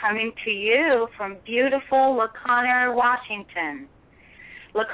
coming 0.00 0.32
to 0.44 0.50
you 0.50 1.06
from 1.18 1.36
beautiful 1.44 2.16
La 2.16 2.28
Conner, 2.28 2.94
Washington. 2.94 3.88
La 4.76 4.84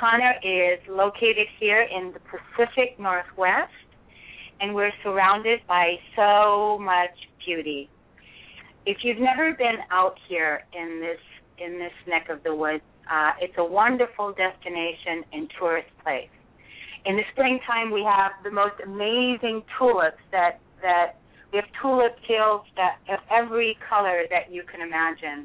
is 0.45 0.79
located 0.89 1.49
here 1.59 1.83
in 1.83 2.13
the 2.13 2.21
Pacific 2.21 3.01
Northwest, 3.01 3.73
and 4.61 4.73
we're 4.77 4.93
surrounded 5.03 5.59
by 5.67 5.97
so 6.15 6.79
much 6.81 7.11
beauty. 7.45 7.91
If 8.87 8.99
you've 9.03 9.19
never 9.19 9.55
been 9.55 9.79
out 9.91 10.15
here 10.29 10.63
in 10.73 11.01
this 11.01 11.19
in 11.59 11.81
this 11.81 11.93
neck 12.07 12.29
of 12.29 12.45
the 12.45 12.55
woods, 12.55 12.85
uh, 13.11 13.33
it's 13.41 13.55
a 13.59 13.65
wonderful 13.65 14.33
destination 14.33 15.25
and 15.33 15.51
tourist 15.59 15.91
place. 16.05 16.31
In 17.05 17.17
the 17.17 17.25
springtime, 17.33 17.91
we 17.91 18.05
have 18.05 18.33
the 18.45 18.53
most 18.53 18.77
amazing 18.85 19.65
tulips 19.77 20.23
that 20.31 20.61
that 20.81 21.17
we 21.53 21.57
have 21.59 21.67
tulip 21.83 22.15
fields 22.29 22.67
that 22.77 22.99
have 23.07 23.21
every 23.33 23.77
color 23.89 24.23
that 24.31 24.53
you 24.53 24.63
can 24.63 24.81
imagine, 24.81 25.45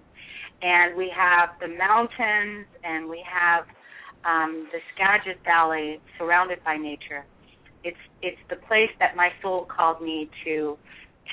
and 0.62 0.96
we 0.96 1.10
have 1.10 1.50
the 1.60 1.70
mountains, 1.76 2.68
and 2.84 3.10
we 3.10 3.24
have 3.26 3.66
um, 4.26 4.68
the 4.72 4.80
Skagit 4.94 5.38
Valley, 5.44 6.00
surrounded 6.18 6.64
by 6.64 6.78
nature. 6.78 7.26
It's 7.84 7.98
it's 8.22 8.42
the 8.50 8.56
place 8.68 8.90
that 9.00 9.16
my 9.16 9.30
soul 9.42 9.66
called 9.66 10.02
me 10.02 10.30
to 10.46 10.78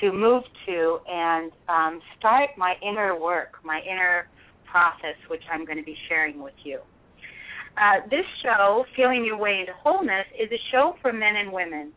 to 0.01 0.11
move 0.11 0.43
to 0.67 0.99
and 1.07 1.51
um, 1.69 2.01
start 2.19 2.49
my 2.57 2.75
inner 2.81 3.19
work, 3.19 3.53
my 3.63 3.79
inner 3.89 4.27
process, 4.69 5.15
which 5.29 5.43
I'm 5.51 5.65
going 5.65 5.77
to 5.77 5.83
be 5.83 5.95
sharing 6.09 6.41
with 6.41 6.53
you. 6.63 6.79
Uh, 7.77 8.07
this 8.09 8.25
show, 8.43 8.85
Feeling 8.95 9.25
Your 9.25 9.37
Way 9.37 9.59
into 9.61 9.73
Wholeness, 9.83 10.25
is 10.39 10.49
a 10.51 10.61
show 10.71 10.95
for 11.01 11.11
men 11.11 11.35
and 11.35 11.51
women. 11.51 11.91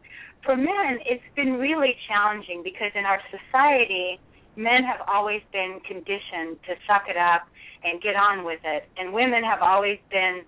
For 0.44 0.56
men, 0.56 0.98
it's 1.06 1.22
been 1.36 1.54
really 1.54 1.94
challenging 2.08 2.62
because 2.62 2.90
in 2.94 3.04
our 3.04 3.20
society, 3.30 4.18
men 4.56 4.82
have 4.82 5.06
always 5.06 5.42
been 5.52 5.78
conditioned 5.86 6.58
to 6.66 6.74
suck 6.86 7.06
it 7.08 7.16
up 7.16 7.46
and 7.84 8.02
get 8.02 8.16
on 8.16 8.44
with 8.44 8.58
it, 8.64 8.84
and 8.98 9.12
women 9.12 9.44
have 9.44 9.62
always 9.62 9.98
been 10.10 10.42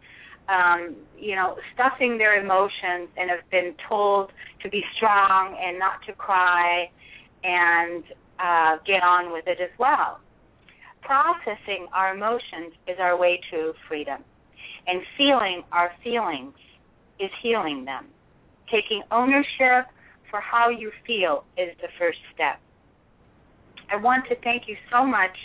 um, 0.51 0.97
you 1.17 1.37
know, 1.37 1.57
stuffing 1.75 2.19
their 2.19 2.43
emotions 2.43 3.09
and 3.17 3.31
have 3.31 3.49
been 3.51 3.75
told 3.89 4.33
to 4.63 4.69
be 4.69 4.83
strong 4.97 5.57
and 5.63 5.79
not 5.79 6.03
to 6.07 6.13
cry 6.13 6.91
and 7.45 8.03
uh, 8.39 8.77
get 8.87 9.03
on 9.03 9.33
with 9.33 9.47
it 9.47 9.59
as 9.63 9.71
well. 9.79 10.21
Processing 11.03 11.87
our 11.95 12.15
emotions 12.15 12.75
is 12.87 12.97
our 12.99 13.17
way 13.19 13.41
to 13.51 13.73
freedom, 13.89 14.23
and 14.87 15.01
feeling 15.17 15.63
our 15.73 15.91
feelings 16.03 16.55
is 17.19 17.31
healing 17.43 17.85
them. 17.85 18.07
Taking 18.71 19.03
ownership 19.11 19.87
for 20.31 20.41
how 20.41 20.69
you 20.69 20.91
feel 21.07 21.45
is 21.57 21.71
the 21.81 21.89
first 21.99 22.19
step. 22.35 22.61
I 23.91 23.97
want 23.97 24.25
to 24.29 24.37
thank 24.43 24.69
you 24.69 24.77
so 24.93 25.05
much 25.05 25.37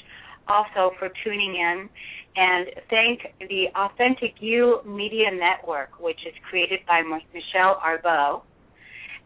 also 0.48 0.92
for 1.00 1.10
tuning 1.24 1.56
in 1.56 1.90
and 2.36 2.68
thank 2.90 3.22
the 3.40 3.68
Authentic 3.76 4.36
You 4.40 4.82
Media 4.86 5.32
Network, 5.32 6.00
which 6.00 6.20
is 6.28 6.34
created 6.50 6.80
by 6.88 7.02
Michelle 7.02 7.80
Arbeau. 7.80 8.42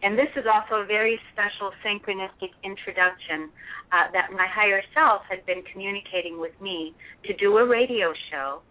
And 0.02 0.18
this 0.18 0.30
is 0.38 0.46
also 0.46 0.84
a 0.84 0.86
very 0.86 1.20
special 1.34 1.72
synchronistic 1.84 2.52
introduction 2.64 3.50
uh, 3.92 4.12
that 4.14 4.32
my 4.32 4.48
higher 4.48 4.82
self 4.94 5.24
had 5.30 5.46
been 5.46 5.64
communicating 5.72 6.40
with 6.40 6.54
me 6.62 6.94
to 7.26 7.34
do 7.34 7.58
a 7.58 7.68
radio 7.68 8.14
show. 8.32 8.62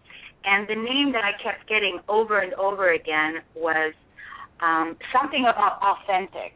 And 0.45 0.67
the 0.67 0.75
name 0.75 1.11
that 1.11 1.23
I 1.23 1.31
kept 1.43 1.67
getting 1.67 1.99
over 2.07 2.39
and 2.39 2.53
over 2.53 2.93
again 2.93 3.39
was 3.53 3.93
um, 4.61 4.97
something 5.13 5.45
about 5.45 5.79
authentic. 5.83 6.55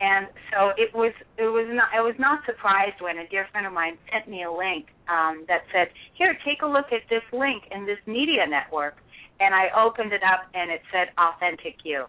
And 0.00 0.26
so 0.52 0.72
it 0.76 0.94
was 0.94 1.12
it 1.38 1.48
was 1.48 1.66
not 1.70 1.88
I 1.94 2.00
was 2.02 2.14
not 2.18 2.44
surprised 2.44 3.00
when 3.00 3.18
a 3.18 3.26
dear 3.28 3.48
friend 3.50 3.66
of 3.66 3.72
mine 3.72 3.96
sent 4.12 4.28
me 4.28 4.42
a 4.44 4.52
link 4.52 4.88
um, 5.08 5.44
that 5.48 5.64
said, 5.72 5.88
"Here, 6.14 6.36
take 6.44 6.62
a 6.62 6.66
look 6.66 6.92
at 6.92 7.08
this 7.08 7.24
link 7.32 7.64
in 7.70 7.86
this 7.86 7.98
media 8.06 8.46
network." 8.46 8.96
And 9.40 9.54
I 9.54 9.68
opened 9.76 10.12
it 10.12 10.22
up 10.22 10.48
and 10.54 10.70
it 10.70 10.82
said 10.92 11.08
Authentic 11.18 11.76
You. 11.84 12.06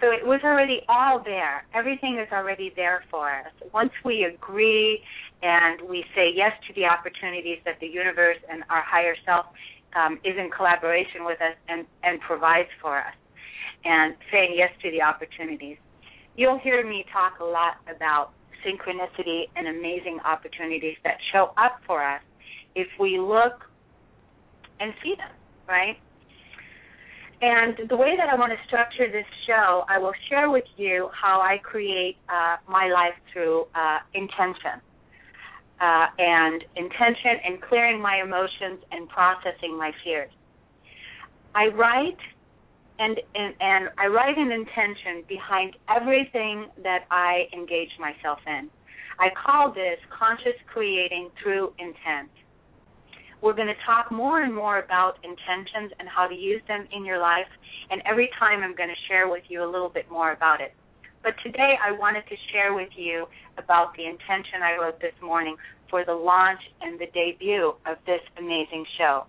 So 0.00 0.10
it 0.10 0.26
was 0.26 0.40
already 0.44 0.80
all 0.88 1.22
there. 1.22 1.64
Everything 1.72 2.18
is 2.18 2.28
already 2.32 2.72
there 2.76 3.04
for 3.10 3.30
us. 3.30 3.52
Once 3.72 3.92
we 4.04 4.24
agree 4.24 5.00
and 5.42 5.80
we 5.88 6.04
say 6.14 6.30
yes 6.34 6.52
to 6.68 6.74
the 6.74 6.84
opportunities 6.84 7.58
that 7.64 7.80
the 7.80 7.86
universe 7.86 8.36
and 8.50 8.64
our 8.68 8.82
higher 8.82 9.16
self 9.24 9.46
um, 9.96 10.18
is 10.24 10.36
in 10.36 10.50
collaboration 10.50 11.24
with 11.24 11.40
us 11.40 11.56
and, 11.68 11.86
and 12.02 12.20
provides 12.20 12.68
for 12.82 12.98
us, 12.98 13.14
and 13.84 14.14
saying 14.32 14.54
yes 14.56 14.70
to 14.82 14.90
the 14.90 15.00
opportunities 15.00 15.76
you'll 16.36 16.58
hear 16.58 16.86
me 16.88 17.04
talk 17.12 17.40
a 17.40 17.44
lot 17.44 17.76
about 17.94 18.32
synchronicity 18.66 19.44
and 19.56 19.68
amazing 19.68 20.18
opportunities 20.24 20.96
that 21.04 21.16
show 21.32 21.52
up 21.56 21.80
for 21.86 22.04
us 22.04 22.22
if 22.74 22.88
we 22.98 23.18
look 23.18 23.64
and 24.80 24.92
see 25.02 25.14
them, 25.16 25.30
right? 25.68 25.96
And 27.40 27.88
the 27.90 27.96
way 27.96 28.14
that 28.16 28.28
I 28.28 28.36
want 28.36 28.52
to 28.52 28.58
structure 28.66 29.10
this 29.10 29.26
show, 29.46 29.84
I 29.88 29.98
will 29.98 30.14
share 30.30 30.50
with 30.50 30.64
you 30.76 31.10
how 31.12 31.40
I 31.40 31.58
create 31.58 32.16
uh, 32.28 32.56
my 32.68 32.88
life 32.88 33.14
through 33.32 33.66
uh, 33.74 33.98
intention. 34.14 34.80
Uh, 35.80 36.06
and 36.18 36.64
intention 36.76 37.34
and 37.44 37.60
clearing 37.60 38.00
my 38.00 38.22
emotions 38.22 38.80
and 38.92 39.08
processing 39.08 39.76
my 39.76 39.90
fears. 40.04 40.30
I 41.54 41.66
write 41.66 42.16
and, 42.98 43.20
and 43.34 43.54
and 43.60 43.88
I 43.98 44.06
write 44.06 44.38
an 44.38 44.52
intention 44.52 45.24
behind 45.28 45.76
everything 45.88 46.66
that 46.82 47.06
I 47.10 47.48
engage 47.52 47.90
myself 47.98 48.38
in. 48.46 48.70
I 49.18 49.28
call 49.34 49.72
this 49.72 49.98
conscious 50.16 50.58
creating 50.72 51.30
through 51.42 51.72
intent. 51.78 52.30
We're 53.42 53.54
going 53.54 53.68
to 53.68 53.84
talk 53.84 54.10
more 54.10 54.42
and 54.42 54.54
more 54.54 54.78
about 54.78 55.18
intentions 55.22 55.92
and 55.98 56.08
how 56.08 56.26
to 56.26 56.34
use 56.34 56.62
them 56.66 56.86
in 56.96 57.04
your 57.04 57.18
life, 57.18 57.50
and 57.90 58.00
every 58.06 58.30
time 58.38 58.62
I'm 58.62 58.74
going 58.74 58.88
to 58.88 59.02
share 59.08 59.28
with 59.28 59.44
you 59.48 59.62
a 59.62 59.70
little 59.70 59.90
bit 59.90 60.10
more 60.10 60.32
about 60.32 60.60
it. 60.60 60.72
But 61.22 61.34
today 61.42 61.74
I 61.82 61.92
wanted 61.92 62.24
to 62.28 62.36
share 62.52 62.74
with 62.74 62.90
you 62.96 63.26
about 63.58 63.94
the 63.96 64.04
intention 64.04 64.62
I 64.62 64.76
wrote 64.80 65.00
this 65.00 65.14
morning 65.22 65.56
for 65.90 66.04
the 66.04 66.12
launch 66.12 66.60
and 66.80 66.98
the 66.98 67.06
debut 67.12 67.74
of 67.86 67.96
this 68.06 68.20
amazing 68.38 68.84
show. 68.98 69.24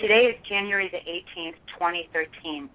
Today 0.00 0.32
is 0.32 0.36
January 0.48 0.88
the 0.88 1.04
18th, 1.04 1.60
2013. 1.76 2.70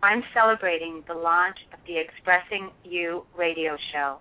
I'm 0.00 0.22
celebrating 0.32 1.02
the 1.08 1.14
launch 1.14 1.58
of 1.72 1.80
the 1.88 1.98
Expressing 1.98 2.70
You 2.84 3.24
radio 3.36 3.76
show. 3.92 4.18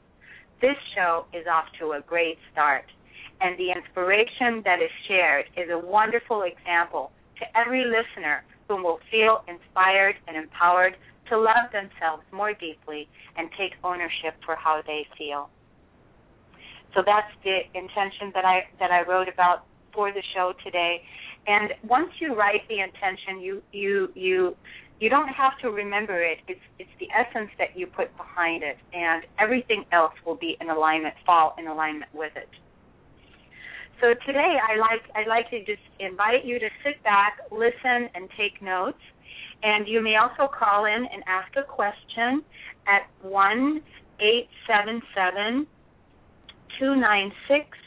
This 0.60 0.76
show 0.96 1.26
is 1.38 1.46
off 1.46 1.66
to 1.80 1.92
a 1.92 2.02
great 2.02 2.40
start, 2.52 2.86
and 3.42 3.56
the 3.60 3.70
inspiration 3.70 4.64
that 4.66 4.82
is 4.82 4.90
shared 5.08 5.46
is 5.56 5.70
a 5.70 5.78
wonderful 5.78 6.42
example 6.42 7.12
to 7.38 7.46
every 7.56 7.86
listener 7.86 8.44
who 8.68 8.82
will 8.82 8.98
feel 9.12 9.46
inspired 9.48 10.16
and 10.28 10.36
empowered 10.36 10.98
to 11.30 11.38
love 11.38 11.70
themselves 11.72 12.24
more 12.32 12.56
deeply 12.56 13.08
and 13.38 13.52
take 13.56 13.74
ownership 13.84 14.34
for 14.44 14.56
how 14.56 14.82
they 14.88 15.06
feel. 15.16 15.52
So 16.96 17.04
that's 17.06 17.30
the 17.44 17.70
intention 17.78 18.34
that 18.34 18.46
I 18.46 18.66
that 18.80 18.90
I 18.90 19.04
wrote 19.04 19.30
about 19.30 19.66
for 19.94 20.12
the 20.12 20.24
show 20.34 20.54
today 20.64 21.04
and 21.48 21.72
once 21.88 22.12
you 22.20 22.36
write 22.36 22.68
the 22.70 22.80
intention, 22.80 23.42
you 23.42 23.62
you 23.72 24.12
you 24.16 24.56
you 25.00 25.10
don't 25.10 25.30
have 25.30 25.58
to 25.62 25.72
remember 25.72 26.22
it. 26.22 26.38
It's 26.48 26.62
it's 26.78 26.90
the 27.00 27.08
essence 27.12 27.50
that 27.58 27.76
you 27.76 27.88
put 27.88 28.16
behind 28.18 28.64
it, 28.64 28.78
and 28.94 29.24
everything 29.40 29.86
else 29.92 30.14
will 30.26 30.36
be 30.36 30.58
in 30.62 30.70
alignment, 30.70 31.16
fall 31.26 31.56
in 31.58 31.68
alignment 31.68 32.14
with 32.14 32.34
it. 32.36 32.50
So 34.00 34.14
today, 34.26 34.58
I 34.62 34.78
like 34.78 35.02
I 35.16 35.28
like 35.28 35.50
to 35.50 35.60
just 35.60 35.82
invite 36.00 36.46
you 36.46 36.60
to 36.60 36.70
sit 36.84 37.04
back, 37.04 37.38
listen, 37.52 38.10
and 38.14 38.30
take 38.38 38.62
notes. 38.62 39.02
And 39.64 39.88
you 39.88 40.02
may 40.02 40.16
also 40.16 40.52
call 40.52 40.86
in 40.86 41.06
and 41.12 41.24
ask 41.28 41.56
a 41.56 41.64
question 41.64 42.44
at 42.88 43.08
1 43.22 43.82
877 44.20 45.68
296 46.80 47.78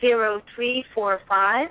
0345. 0.00 1.68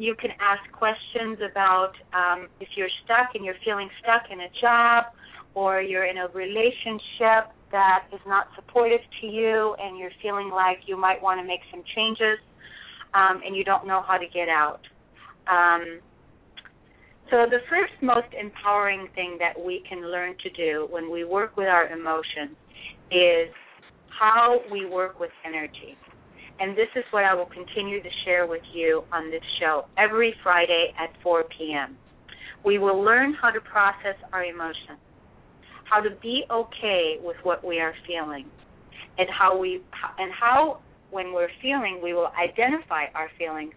You 0.00 0.14
can 0.14 0.30
ask 0.40 0.64
questions 0.72 1.36
about 1.44 1.92
um, 2.16 2.48
if 2.58 2.68
you're 2.74 2.88
stuck 3.04 3.34
and 3.34 3.44
you're 3.44 3.60
feeling 3.62 3.90
stuck 4.02 4.32
in 4.32 4.40
a 4.40 4.48
job 4.58 5.12
or 5.52 5.82
you're 5.82 6.06
in 6.06 6.16
a 6.16 6.28
relationship 6.28 7.52
that 7.70 8.08
is 8.10 8.20
not 8.26 8.46
supportive 8.56 9.02
to 9.20 9.26
you 9.26 9.76
and 9.78 9.98
you're 9.98 10.16
feeling 10.22 10.48
like 10.48 10.78
you 10.86 10.96
might 10.96 11.20
want 11.20 11.38
to 11.38 11.46
make 11.46 11.60
some 11.70 11.82
changes 11.94 12.38
um, 13.12 13.42
and 13.44 13.54
you 13.54 13.62
don't 13.62 13.86
know 13.86 14.00
how 14.08 14.16
to 14.16 14.24
get 14.32 14.48
out. 14.48 14.80
Um, 15.46 16.00
so, 17.28 17.44
the 17.50 17.60
first 17.68 17.92
most 18.00 18.32
empowering 18.32 19.06
thing 19.14 19.36
that 19.38 19.52
we 19.62 19.84
can 19.86 20.10
learn 20.10 20.34
to 20.42 20.50
do 20.50 20.88
when 20.88 21.12
we 21.12 21.24
work 21.24 21.58
with 21.58 21.68
our 21.68 21.88
emotions 21.88 22.56
is 23.10 23.52
how 24.18 24.60
we 24.72 24.86
work 24.86 25.20
with 25.20 25.30
energy. 25.44 25.98
And 26.60 26.76
this 26.76 26.88
is 26.94 27.04
what 27.10 27.24
I 27.24 27.34
will 27.34 27.46
continue 27.46 28.02
to 28.02 28.08
share 28.24 28.46
with 28.46 28.62
you 28.72 29.02
on 29.12 29.30
this 29.30 29.42
show 29.58 29.86
every 29.96 30.34
Friday 30.42 30.92
at 30.98 31.10
4 31.22 31.44
p.m. 31.56 31.96
We 32.64 32.78
will 32.78 33.02
learn 33.02 33.34
how 33.40 33.50
to 33.50 33.60
process 33.60 34.16
our 34.32 34.44
emotions, 34.44 35.00
how 35.84 36.00
to 36.00 36.10
be 36.22 36.44
okay 36.50 37.16
with 37.22 37.36
what 37.42 37.64
we 37.64 37.80
are 37.80 37.94
feeling, 38.06 38.44
and 39.16 39.28
how 39.30 39.58
we 39.58 39.80
and 40.18 40.30
how 40.38 40.80
when 41.10 41.32
we're 41.32 41.48
feeling 41.62 42.00
we 42.02 42.12
will 42.12 42.30
identify 42.38 43.06
our 43.14 43.30
feelings 43.38 43.72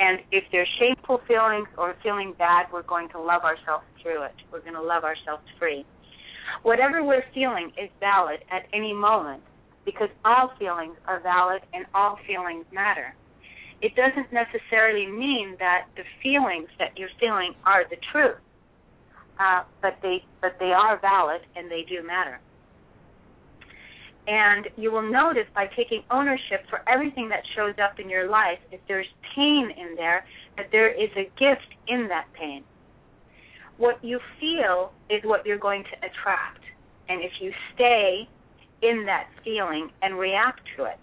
and 0.00 0.18
if 0.32 0.44
they're 0.50 0.66
shameful 0.78 1.20
feelings 1.28 1.68
or 1.76 1.94
feeling 2.02 2.34
bad, 2.38 2.66
we're 2.72 2.82
going 2.82 3.10
to 3.10 3.20
love 3.20 3.42
ourselves 3.42 3.84
through 4.02 4.24
it. 4.24 4.32
We're 4.50 4.62
going 4.62 4.74
to 4.74 4.82
love 4.82 5.04
ourselves 5.04 5.42
free. 5.58 5.84
Whatever 6.62 7.04
we're 7.04 7.24
feeling 7.34 7.70
is 7.76 7.90
valid 8.00 8.40
at 8.50 8.64
any 8.72 8.94
moment 8.94 9.42
because 9.92 10.08
all 10.24 10.52
feelings 10.58 10.96
are 11.06 11.20
valid 11.20 11.62
and 11.72 11.84
all 11.94 12.18
feelings 12.26 12.64
matter. 12.72 13.14
It 13.82 13.92
doesn't 13.96 14.32
necessarily 14.32 15.06
mean 15.06 15.56
that 15.58 15.86
the 15.96 16.02
feelings 16.22 16.68
that 16.78 16.96
you're 16.96 17.08
feeling 17.18 17.54
are 17.64 17.84
the 17.88 17.96
truth, 18.12 18.36
uh, 19.38 19.62
but 19.80 19.96
they 20.02 20.22
but 20.40 20.56
they 20.60 20.72
are 20.72 21.00
valid 21.00 21.40
and 21.56 21.70
they 21.70 21.84
do 21.88 22.06
matter. 22.06 22.40
And 24.26 24.68
you 24.76 24.92
will 24.92 25.10
notice 25.10 25.46
by 25.54 25.66
taking 25.74 26.02
ownership 26.10 26.68
for 26.68 26.82
everything 26.88 27.28
that 27.30 27.42
shows 27.56 27.74
up 27.82 27.98
in 27.98 28.08
your 28.08 28.28
life, 28.28 28.58
if 28.70 28.80
there's 28.86 29.06
pain 29.34 29.70
in 29.76 29.96
there, 29.96 30.24
that 30.56 30.66
there 30.70 30.92
is 30.92 31.10
a 31.16 31.24
gift 31.38 31.74
in 31.88 32.06
that 32.08 32.26
pain. 32.38 32.62
What 33.78 34.04
you 34.04 34.20
feel 34.38 34.92
is 35.08 35.22
what 35.24 35.46
you're 35.46 35.58
going 35.58 35.84
to 35.84 35.96
attract. 36.06 36.60
And 37.08 37.22
if 37.22 37.32
you 37.40 37.50
stay 37.74 38.28
in 38.82 39.04
that 39.06 39.28
feeling 39.44 39.90
and 40.02 40.18
react 40.18 40.60
to 40.76 40.84
it, 40.84 40.98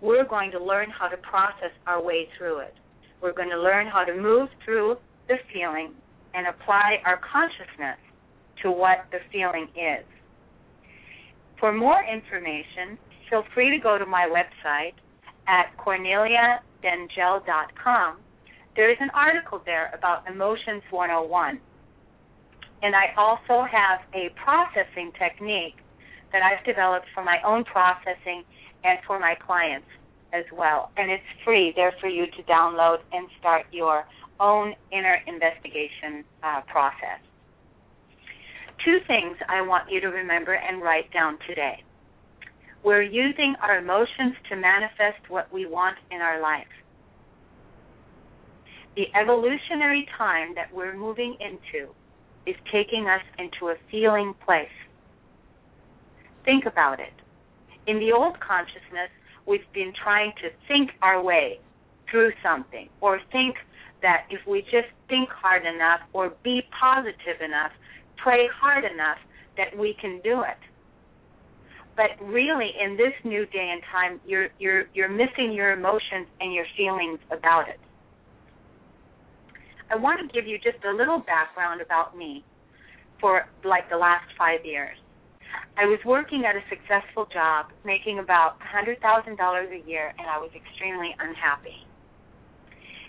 we're 0.00 0.24
going 0.24 0.52
to 0.52 0.62
learn 0.62 0.90
how 0.90 1.08
to 1.08 1.16
process 1.18 1.72
our 1.86 2.00
way 2.02 2.28
through 2.36 2.58
it. 2.60 2.74
We're 3.20 3.32
going 3.32 3.50
to 3.50 3.60
learn 3.60 3.88
how 3.88 4.04
to 4.04 4.14
move 4.14 4.48
through 4.64 4.96
the 5.28 5.36
feeling 5.52 5.92
and 6.34 6.46
apply 6.46 7.02
our 7.04 7.20
consciousness 7.32 7.98
to 8.62 8.70
what 8.70 9.06
the 9.10 9.18
feeling 9.32 9.66
is. 9.74 10.04
For 11.58 11.72
more 11.72 12.04
information, 12.04 12.96
feel 13.28 13.42
free 13.54 13.76
to 13.76 13.82
go 13.82 13.98
to 13.98 14.06
my 14.06 14.28
website 14.30 14.94
at 15.48 15.76
corneliadengel.com. 15.84 18.18
There 18.76 18.88
is 18.90 18.98
an 19.00 19.10
article 19.14 19.60
there 19.64 19.90
about 19.92 20.28
Emotions 20.28 20.84
101. 20.90 21.58
And 22.82 22.94
I 22.94 23.12
also 23.16 23.64
have 23.68 24.02
a 24.14 24.28
processing 24.42 25.10
technique 25.18 25.74
that 26.32 26.42
I've 26.42 26.64
developed 26.64 27.06
for 27.14 27.24
my 27.24 27.38
own 27.44 27.64
processing 27.64 28.44
and 28.84 28.98
for 29.06 29.18
my 29.18 29.34
clients 29.34 29.86
as 30.32 30.44
well. 30.52 30.90
And 30.96 31.10
it's 31.10 31.22
free 31.44 31.72
there 31.74 31.94
for 32.00 32.08
you 32.08 32.26
to 32.26 32.42
download 32.44 32.98
and 33.12 33.28
start 33.38 33.66
your 33.72 34.04
own 34.40 34.74
inner 34.92 35.18
investigation 35.26 36.24
uh, 36.42 36.60
process 36.70 37.18
two 38.84 38.98
things 39.06 39.36
I 39.48 39.62
want 39.62 39.90
you 39.90 40.00
to 40.00 40.08
remember 40.08 40.54
and 40.54 40.82
write 40.82 41.12
down 41.12 41.38
today. 41.46 41.82
We're 42.84 43.02
using 43.02 43.54
our 43.60 43.78
emotions 43.78 44.34
to 44.50 44.56
manifest 44.56 45.28
what 45.28 45.52
we 45.52 45.66
want 45.66 45.98
in 46.10 46.20
our 46.20 46.40
life. 46.40 46.66
The 48.96 49.06
evolutionary 49.14 50.06
time 50.16 50.54
that 50.54 50.72
we're 50.72 50.96
moving 50.96 51.36
into 51.40 51.92
is 52.46 52.56
taking 52.72 53.06
us 53.06 53.22
into 53.38 53.72
a 53.72 53.76
feeling 53.90 54.34
place. 54.44 54.68
Think 56.48 56.64
about 56.64 56.98
it. 56.98 57.12
In 57.86 57.98
the 57.98 58.10
old 58.10 58.40
consciousness, 58.40 59.12
we've 59.44 59.70
been 59.74 59.92
trying 60.02 60.32
to 60.40 60.48
think 60.66 60.92
our 61.02 61.22
way 61.22 61.60
through 62.10 62.32
something 62.42 62.88
or 63.02 63.20
think 63.30 63.56
that 64.00 64.24
if 64.30 64.40
we 64.48 64.62
just 64.62 64.88
think 65.10 65.28
hard 65.28 65.66
enough 65.66 66.00
or 66.14 66.32
be 66.42 66.62
positive 66.80 67.44
enough, 67.44 67.72
pray 68.16 68.48
hard 68.58 68.84
enough 68.90 69.18
that 69.58 69.76
we 69.78 69.94
can 70.00 70.22
do 70.24 70.40
it. 70.40 70.56
But 71.96 72.16
really, 72.24 72.70
in 72.82 72.96
this 72.96 73.12
new 73.24 73.44
day 73.44 73.68
and 73.70 73.82
time, 73.92 74.18
you're 74.26 74.48
you're 74.58 74.84
you're 74.94 75.10
missing 75.10 75.52
your 75.52 75.72
emotions 75.72 76.28
and 76.40 76.54
your 76.54 76.64
feelings 76.78 77.18
about 77.30 77.68
it. 77.68 77.80
I 79.90 79.96
want 79.96 80.20
to 80.20 80.34
give 80.34 80.48
you 80.48 80.56
just 80.56 80.82
a 80.86 80.96
little 80.96 81.18
background 81.18 81.82
about 81.82 82.16
me 82.16 82.42
for 83.20 83.46
like 83.64 83.90
the 83.90 83.98
last 83.98 84.24
five 84.38 84.64
years. 84.64 84.96
I 85.76 85.86
was 85.86 85.98
working 86.04 86.44
at 86.44 86.56
a 86.56 86.62
successful 86.68 87.26
job, 87.32 87.66
making 87.84 88.18
about 88.18 88.58
$100,000 88.60 88.98
a 88.98 89.88
year, 89.88 90.12
and 90.18 90.26
I 90.26 90.38
was 90.38 90.50
extremely 90.54 91.14
unhappy. 91.18 91.86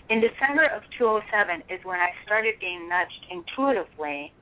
In 0.08 0.20
December 0.20 0.66
of 0.66 0.82
2007 0.98 1.62
is 1.70 1.84
when 1.84 2.00
I 2.00 2.10
started 2.24 2.54
being 2.60 2.88
nudged 2.88 3.26
intuitively 3.30 4.32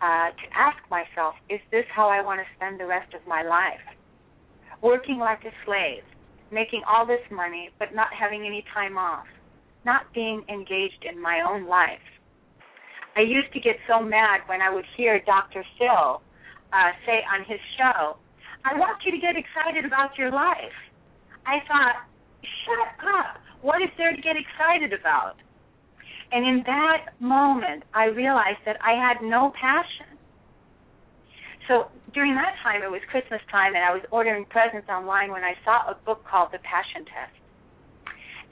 uh, 0.00 0.32
to 0.32 0.46
ask 0.56 0.78
myself, 0.90 1.34
is 1.48 1.60
this 1.70 1.84
how 1.94 2.08
I 2.08 2.24
want 2.24 2.40
to 2.40 2.46
spend 2.56 2.80
the 2.80 2.86
rest 2.86 3.12
of 3.14 3.20
my 3.26 3.42
life? 3.42 3.84
Working 4.82 5.18
like 5.18 5.44
a 5.44 5.52
slave, 5.64 6.04
making 6.50 6.82
all 6.88 7.06
this 7.06 7.24
money, 7.30 7.70
but 7.78 7.94
not 7.94 8.08
having 8.12 8.44
any 8.46 8.64
time 8.72 8.96
off, 8.96 9.26
not 9.84 10.12
being 10.14 10.44
engaged 10.48 11.04
in 11.04 11.20
my 11.20 11.40
own 11.48 11.66
life. 11.66 12.04
I 13.16 13.20
used 13.20 13.52
to 13.52 13.60
get 13.60 13.76
so 13.88 14.00
mad 14.00 14.40
when 14.46 14.62
I 14.62 14.72
would 14.72 14.86
hear 14.96 15.20
Dr. 15.24 15.64
Phil 15.78 16.22
uh, 16.72 16.92
say 17.06 17.22
on 17.26 17.44
his 17.44 17.60
show, 17.78 18.16
I 18.64 18.76
want 18.76 19.02
you 19.04 19.12
to 19.12 19.18
get 19.18 19.36
excited 19.36 19.84
about 19.84 20.16
your 20.18 20.30
life. 20.30 20.76
I 21.46 21.58
thought, 21.66 22.04
shut 22.42 22.88
up. 23.16 23.40
What 23.62 23.82
is 23.82 23.88
there 23.96 24.14
to 24.14 24.22
get 24.22 24.36
excited 24.36 24.92
about? 24.92 25.36
And 26.32 26.46
in 26.46 26.62
that 26.66 27.12
moment, 27.18 27.84
I 27.92 28.06
realized 28.06 28.62
that 28.64 28.76
I 28.84 28.92
had 28.92 29.22
no 29.22 29.52
passion. 29.60 30.16
So 31.66 31.90
during 32.14 32.34
that 32.34 32.54
time, 32.62 32.82
it 32.82 32.90
was 32.90 33.00
Christmas 33.10 33.40
time, 33.50 33.74
and 33.74 33.84
I 33.84 33.92
was 33.92 34.02
ordering 34.10 34.44
presents 34.46 34.88
online 34.88 35.30
when 35.30 35.42
I 35.44 35.54
saw 35.64 35.90
a 35.90 35.96
book 36.06 36.24
called 36.28 36.50
The 36.52 36.58
Passion 36.58 37.04
Test. 37.04 37.36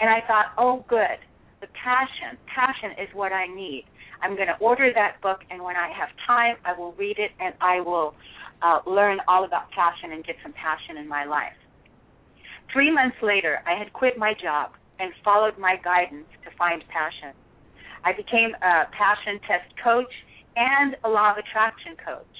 And 0.00 0.08
I 0.10 0.20
thought, 0.26 0.54
oh, 0.56 0.84
good, 0.88 1.18
the 1.60 1.68
passion. 1.74 2.38
Passion 2.46 2.92
is 3.02 3.08
what 3.14 3.32
I 3.32 3.46
need. 3.46 3.84
I'm 4.22 4.34
going 4.34 4.48
to 4.48 4.58
order 4.60 4.90
that 4.94 5.20
book, 5.22 5.40
and 5.50 5.62
when 5.62 5.76
I 5.76 5.90
have 5.94 6.08
time, 6.26 6.56
I 6.64 6.78
will 6.78 6.92
read 6.92 7.18
it, 7.18 7.30
and 7.40 7.54
I 7.60 7.80
will 7.80 8.14
uh, 8.62 8.80
learn 8.86 9.18
all 9.28 9.44
about 9.44 9.70
passion 9.70 10.12
and 10.12 10.24
get 10.24 10.36
some 10.42 10.52
passion 10.52 10.96
in 10.96 11.08
my 11.08 11.24
life. 11.24 11.54
Three 12.72 12.92
months 12.92 13.16
later, 13.22 13.60
I 13.66 13.78
had 13.78 13.92
quit 13.92 14.18
my 14.18 14.34
job 14.34 14.72
and 14.98 15.12
followed 15.24 15.56
my 15.58 15.76
guidance 15.82 16.26
to 16.44 16.50
find 16.58 16.82
passion. 16.88 17.32
I 18.04 18.12
became 18.12 18.54
a 18.62 18.90
passion 18.90 19.40
test 19.46 19.70
coach 19.82 20.10
and 20.56 20.96
a 21.04 21.08
law 21.08 21.32
of 21.32 21.38
attraction 21.38 21.94
coach. 21.96 22.36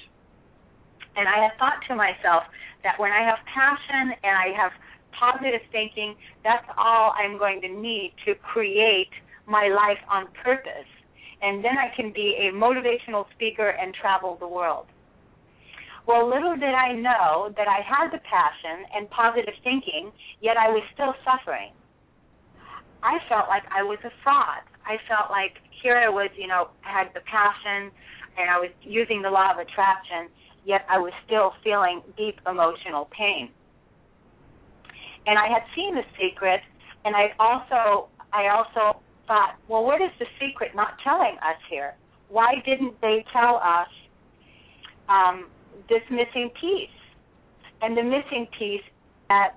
And 1.15 1.27
I 1.27 1.43
had 1.43 1.57
thought 1.57 1.79
to 1.87 1.95
myself 1.95 2.43
that 2.83 2.99
when 2.99 3.11
I 3.11 3.23
have 3.23 3.39
passion 3.47 4.15
and 4.23 4.35
I 4.35 4.55
have 4.55 4.71
positive 5.17 5.61
thinking, 5.71 6.15
that's 6.43 6.65
all 6.77 7.13
I'm 7.17 7.37
going 7.37 7.61
to 7.61 7.69
need 7.69 8.13
to 8.25 8.35
create 8.35 9.09
my 9.47 9.67
life 9.67 9.99
on 10.09 10.27
purpose. 10.43 10.89
And 11.41 11.63
then 11.63 11.77
I 11.77 11.95
can 11.95 12.11
be 12.11 12.35
a 12.37 12.53
motivational 12.53 13.25
speaker 13.35 13.69
and 13.69 13.93
travel 13.93 14.37
the 14.39 14.47
world. 14.47 14.87
Well, 16.07 16.27
little 16.27 16.55
did 16.55 16.73
I 16.73 16.93
know 16.93 17.53
that 17.55 17.67
I 17.67 17.81
had 17.85 18.09
the 18.11 18.19
passion 18.25 18.85
and 18.95 19.09
positive 19.09 19.53
thinking, 19.63 20.11
yet 20.41 20.57
I 20.57 20.69
was 20.69 20.83
still 20.93 21.13
suffering. 21.23 21.71
I 23.03 23.19
felt 23.29 23.47
like 23.47 23.63
I 23.69 23.83
was 23.83 23.99
a 24.03 24.11
fraud. 24.23 24.65
I 24.85 24.97
felt 25.07 25.29
like 25.29 25.61
here 25.81 25.97
I 25.97 26.09
was, 26.09 26.29
you 26.35 26.47
know, 26.47 26.69
had 26.81 27.13
the 27.13 27.21
passion 27.21 27.91
and 28.37 28.49
I 28.49 28.59
was 28.59 28.71
using 28.81 29.21
the 29.21 29.29
law 29.29 29.51
of 29.51 29.59
attraction, 29.59 30.29
yet 30.65 30.81
I 30.89 30.97
was 30.97 31.13
still 31.25 31.53
feeling 31.63 32.01
deep 32.17 32.39
emotional 32.47 33.07
pain. 33.15 33.49
And 35.29 35.37
I 35.37 35.45
had 35.45 35.61
seen 35.75 35.93
the 35.93 36.07
secret 36.17 36.61
and 37.05 37.13
I 37.15 37.29
also 37.37 38.09
I 38.33 38.49
also 38.49 38.99
thought, 39.29 39.61
well, 39.69 39.85
what 39.85 40.01
is 40.01 40.09
the 40.17 40.25
secret 40.41 40.73
not 40.73 40.97
telling 41.05 41.37
us 41.45 41.61
here? 41.69 41.93
why 42.29 42.53
didn't 42.65 42.99
they 43.01 43.25
tell 43.33 43.57
us 43.57 43.89
um, 45.09 45.49
this 45.89 46.01
missing 46.09 46.49
piece? 46.59 46.89
And 47.81 47.97
the 47.97 48.03
missing 48.03 48.47
piece 48.57 48.83
that 49.29 49.55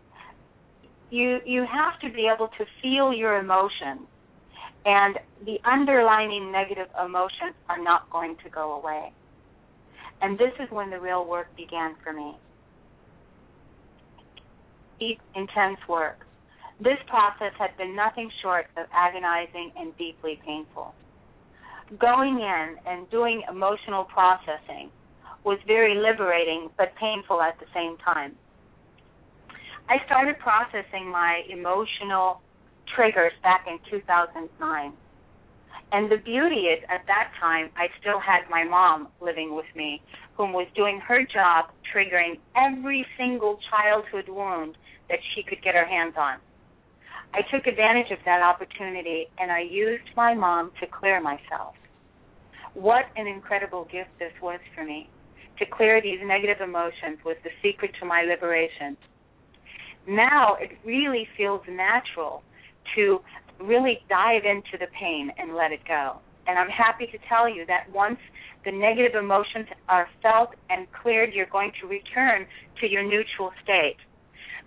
you 1.11 1.39
you 1.45 1.67
have 1.71 2.01
to 2.01 2.15
be 2.15 2.31
able 2.35 2.49
to 2.59 2.65
feel 2.81 3.13
your 3.13 3.39
emotions, 3.39 4.07
and 4.85 5.19
the 5.45 5.59
underlining 5.65 6.51
negative 6.51 6.89
emotions 7.05 7.55
are 7.69 7.83
not 7.83 8.09
going 8.11 8.37
to 8.45 8.51
go 8.51 8.75
away. 8.75 9.13
And 10.23 10.39
this 10.39 10.53
is 10.61 10.71
when 10.71 10.91
the 10.91 11.01
real 11.01 11.27
work 11.27 11.55
began 11.57 11.97
for 12.03 12.13
me. 12.13 12.37
Deep, 15.03 15.19
intense 15.35 15.79
work. 15.89 16.25
This 16.79 16.99
process 17.09 17.53
had 17.59 17.77
been 17.77 17.97
nothing 17.97 18.31
short 18.41 18.67
of 18.77 18.87
agonizing 18.95 19.73
and 19.77 19.97
deeply 19.99 20.39
painful. 20.47 20.95
Going 21.99 22.39
in 22.39 22.77
and 22.87 23.11
doing 23.11 23.43
emotional 23.51 24.05
processing 24.05 24.91
was 25.43 25.59
very 25.67 25.97
liberating 25.97 26.71
but 26.79 26.95
painful 27.01 27.43
at 27.43 27.59
the 27.59 27.67
same 27.75 27.97
time. 27.97 28.37
I 29.89 29.97
started 30.07 30.39
processing 30.39 31.11
my 31.11 31.43
emotional 31.51 32.41
triggers 32.95 33.33
back 33.43 33.67
in 33.67 33.81
2009. 33.91 34.93
And 35.93 36.11
the 36.11 36.17
beauty 36.17 36.73
is, 36.73 36.83
at 36.89 37.07
that 37.07 37.33
time, 37.39 37.69
I 37.77 37.89
still 38.01 38.19
had 38.19 38.49
my 38.51 38.65
mom 38.65 39.09
living 39.21 39.55
with 39.55 39.67
me, 39.77 40.01
whom 40.37 40.55
was 40.55 40.67
doing 40.75 40.99
her 41.01 41.23
job 41.23 41.67
triggering 41.95 42.39
every 42.57 43.05
single 43.19 43.59
childhood 43.71 44.29
wound 44.29 44.79
that 45.11 45.19
she 45.35 45.43
could 45.43 45.63
get 45.63 45.75
her 45.75 45.85
hands 45.85 46.15
on. 46.17 46.39
I 47.35 47.43
took 47.55 47.67
advantage 47.67 48.11
of 48.11 48.19
that 48.25 48.43
opportunity 48.43 49.27
and 49.39 49.51
I 49.51 49.61
used 49.61 50.09
my 50.17 50.35
mom 50.35 50.71
to 50.81 50.87
clear 50.87 51.21
myself. 51.21 51.75
What 52.75 53.05
an 53.17 53.27
incredible 53.27 53.87
gift 53.93 54.11
this 54.19 54.33
was 54.43 54.61
for 54.75 54.85
me. 54.85 55.11
To 55.59 55.67
clear 55.67 56.01
these 56.01 56.21
negative 56.25 56.63
emotions 56.63 57.19
was 57.25 57.37
the 57.45 57.51
secret 57.63 57.93
to 58.01 58.07
my 58.07 58.23
liberation. 58.23 58.97
Now 60.09 60.57
it 60.59 60.71
really 60.85 61.29
feels 61.37 61.61
natural 61.69 62.43
to 62.97 63.21
really 63.61 64.05
dive 64.09 64.45
into 64.45 64.79
the 64.79 64.87
pain 64.99 65.31
and 65.39 65.55
let 65.55 65.73
it 65.73 65.81
go. 65.87 66.19
And 66.47 66.59
I'm 66.59 66.69
happy 66.69 67.07
to 67.07 67.19
tell 67.29 67.49
you 67.49 67.65
that 67.67 67.91
once 67.93 68.19
the 68.65 68.73
negative 68.73 69.15
emotions 69.15 69.67
are 69.89 70.09
felt 70.23 70.51
and 70.71 70.87
cleared, 70.93 71.33
you're 71.33 71.47
going 71.47 71.73
to 71.81 71.87
return 71.87 72.47
to 72.81 72.89
your 72.89 73.03
neutral 73.03 73.53
state. 73.63 73.97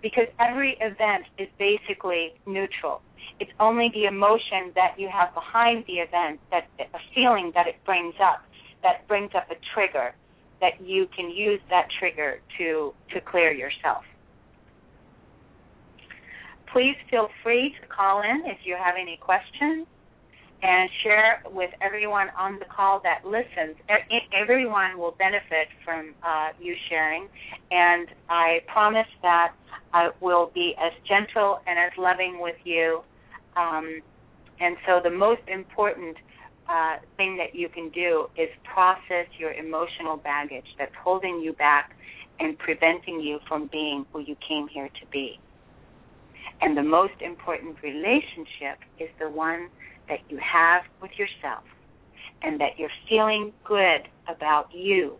Because 0.02 0.26
every 0.38 0.76
event 0.80 1.24
is 1.38 1.48
basically 1.58 2.34
neutral. 2.46 3.02
It's 3.40 3.50
only 3.60 3.90
the 3.92 4.04
emotion 4.04 4.72
that 4.74 4.94
you 4.98 5.08
have 5.08 5.34
behind 5.34 5.84
the 5.86 5.94
event, 5.94 6.40
that 6.50 6.68
a 6.78 6.98
feeling 7.14 7.52
that 7.54 7.66
it 7.66 7.76
brings 7.84 8.14
up, 8.22 8.42
that 8.82 9.06
brings 9.08 9.30
up 9.34 9.50
a 9.50 9.56
trigger, 9.74 10.14
that 10.60 10.80
you 10.80 11.08
can 11.14 11.30
use 11.30 11.60
that 11.70 11.88
trigger 11.98 12.40
to 12.58 12.94
to 13.12 13.20
clear 13.20 13.52
yourself 13.52 14.04
please 16.76 16.96
feel 17.10 17.28
free 17.42 17.74
to 17.80 17.86
call 17.88 18.20
in 18.20 18.42
if 18.44 18.58
you 18.64 18.76
have 18.76 18.96
any 19.00 19.16
questions 19.16 19.86
and 20.62 20.90
share 21.02 21.42
with 21.50 21.70
everyone 21.80 22.28
on 22.38 22.58
the 22.58 22.66
call 22.66 23.00
that 23.02 23.24
listens. 23.24 23.76
Everyone 24.38 24.98
will 24.98 25.16
benefit 25.18 25.68
from 25.86 26.12
uh, 26.22 26.48
you 26.60 26.74
sharing, 26.90 27.28
and 27.70 28.08
I 28.28 28.60
promise 28.66 29.06
that 29.22 29.54
I 29.94 30.10
will 30.20 30.50
be 30.54 30.74
as 30.78 30.92
gentle 31.08 31.60
and 31.66 31.78
as 31.78 31.92
loving 31.96 32.40
with 32.42 32.56
you. 32.64 33.00
Um, 33.56 34.02
and 34.60 34.76
so, 34.86 35.00
the 35.02 35.16
most 35.16 35.48
important 35.48 36.18
uh, 36.68 36.96
thing 37.16 37.38
that 37.38 37.54
you 37.54 37.70
can 37.70 37.88
do 37.88 38.26
is 38.36 38.50
process 38.64 39.26
your 39.38 39.52
emotional 39.54 40.18
baggage 40.18 40.66
that's 40.78 40.94
holding 41.02 41.40
you 41.40 41.54
back 41.54 41.96
and 42.38 42.58
preventing 42.58 43.20
you 43.20 43.38
from 43.48 43.66
being 43.72 44.04
who 44.12 44.20
you 44.20 44.36
came 44.46 44.68
here 44.68 44.90
to 45.00 45.06
be. 45.10 45.40
And 46.60 46.76
the 46.76 46.82
most 46.82 47.14
important 47.20 47.76
relationship 47.82 48.78
is 48.98 49.08
the 49.20 49.28
one 49.28 49.68
that 50.08 50.20
you 50.28 50.38
have 50.38 50.82
with 51.02 51.10
yourself 51.18 51.64
and 52.42 52.60
that 52.60 52.78
you're 52.78 52.90
feeling 53.08 53.52
good 53.66 54.08
about 54.28 54.68
you. 54.72 55.16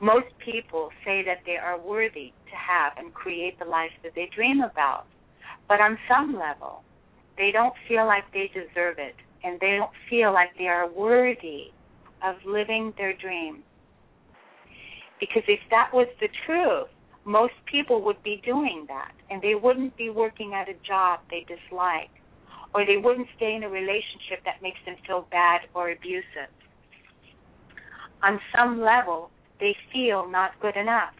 Most 0.00 0.26
people 0.44 0.90
say 1.04 1.22
that 1.24 1.38
they 1.46 1.56
are 1.56 1.80
worthy 1.80 2.32
to 2.50 2.56
have 2.56 2.92
and 2.98 3.12
create 3.14 3.58
the 3.58 3.64
life 3.64 3.90
that 4.02 4.12
they 4.14 4.28
dream 4.34 4.60
about. 4.60 5.06
But 5.68 5.80
on 5.80 5.98
some 6.08 6.38
level, 6.38 6.82
they 7.38 7.50
don't 7.50 7.74
feel 7.88 8.06
like 8.06 8.24
they 8.32 8.50
deserve 8.52 8.98
it 8.98 9.14
and 9.42 9.58
they 9.60 9.76
don't 9.76 9.90
feel 10.08 10.32
like 10.32 10.50
they 10.58 10.66
are 10.66 10.90
worthy 10.90 11.72
of 12.22 12.36
living 12.46 12.92
their 12.98 13.16
dream. 13.16 13.62
Because 15.20 15.42
if 15.48 15.60
that 15.70 15.90
was 15.92 16.08
the 16.20 16.28
truth, 16.44 16.88
most 17.26 17.54
people 17.70 18.02
would 18.02 18.22
be 18.22 18.40
doing 18.44 18.84
that 18.86 19.10
and 19.28 19.42
they 19.42 19.56
wouldn't 19.56 19.96
be 19.96 20.10
working 20.10 20.54
at 20.54 20.68
a 20.68 20.74
job 20.86 21.18
they 21.28 21.44
dislike 21.44 22.08
or 22.72 22.86
they 22.86 22.96
wouldn't 22.96 23.26
stay 23.36 23.56
in 23.56 23.64
a 23.64 23.68
relationship 23.68 24.44
that 24.44 24.62
makes 24.62 24.78
them 24.86 24.94
feel 25.06 25.26
bad 25.32 25.62
or 25.74 25.90
abusive. 25.90 26.52
On 28.22 28.38
some 28.54 28.80
level, 28.80 29.30
they 29.58 29.74
feel 29.92 30.28
not 30.30 30.52
good 30.60 30.76
enough. 30.76 31.14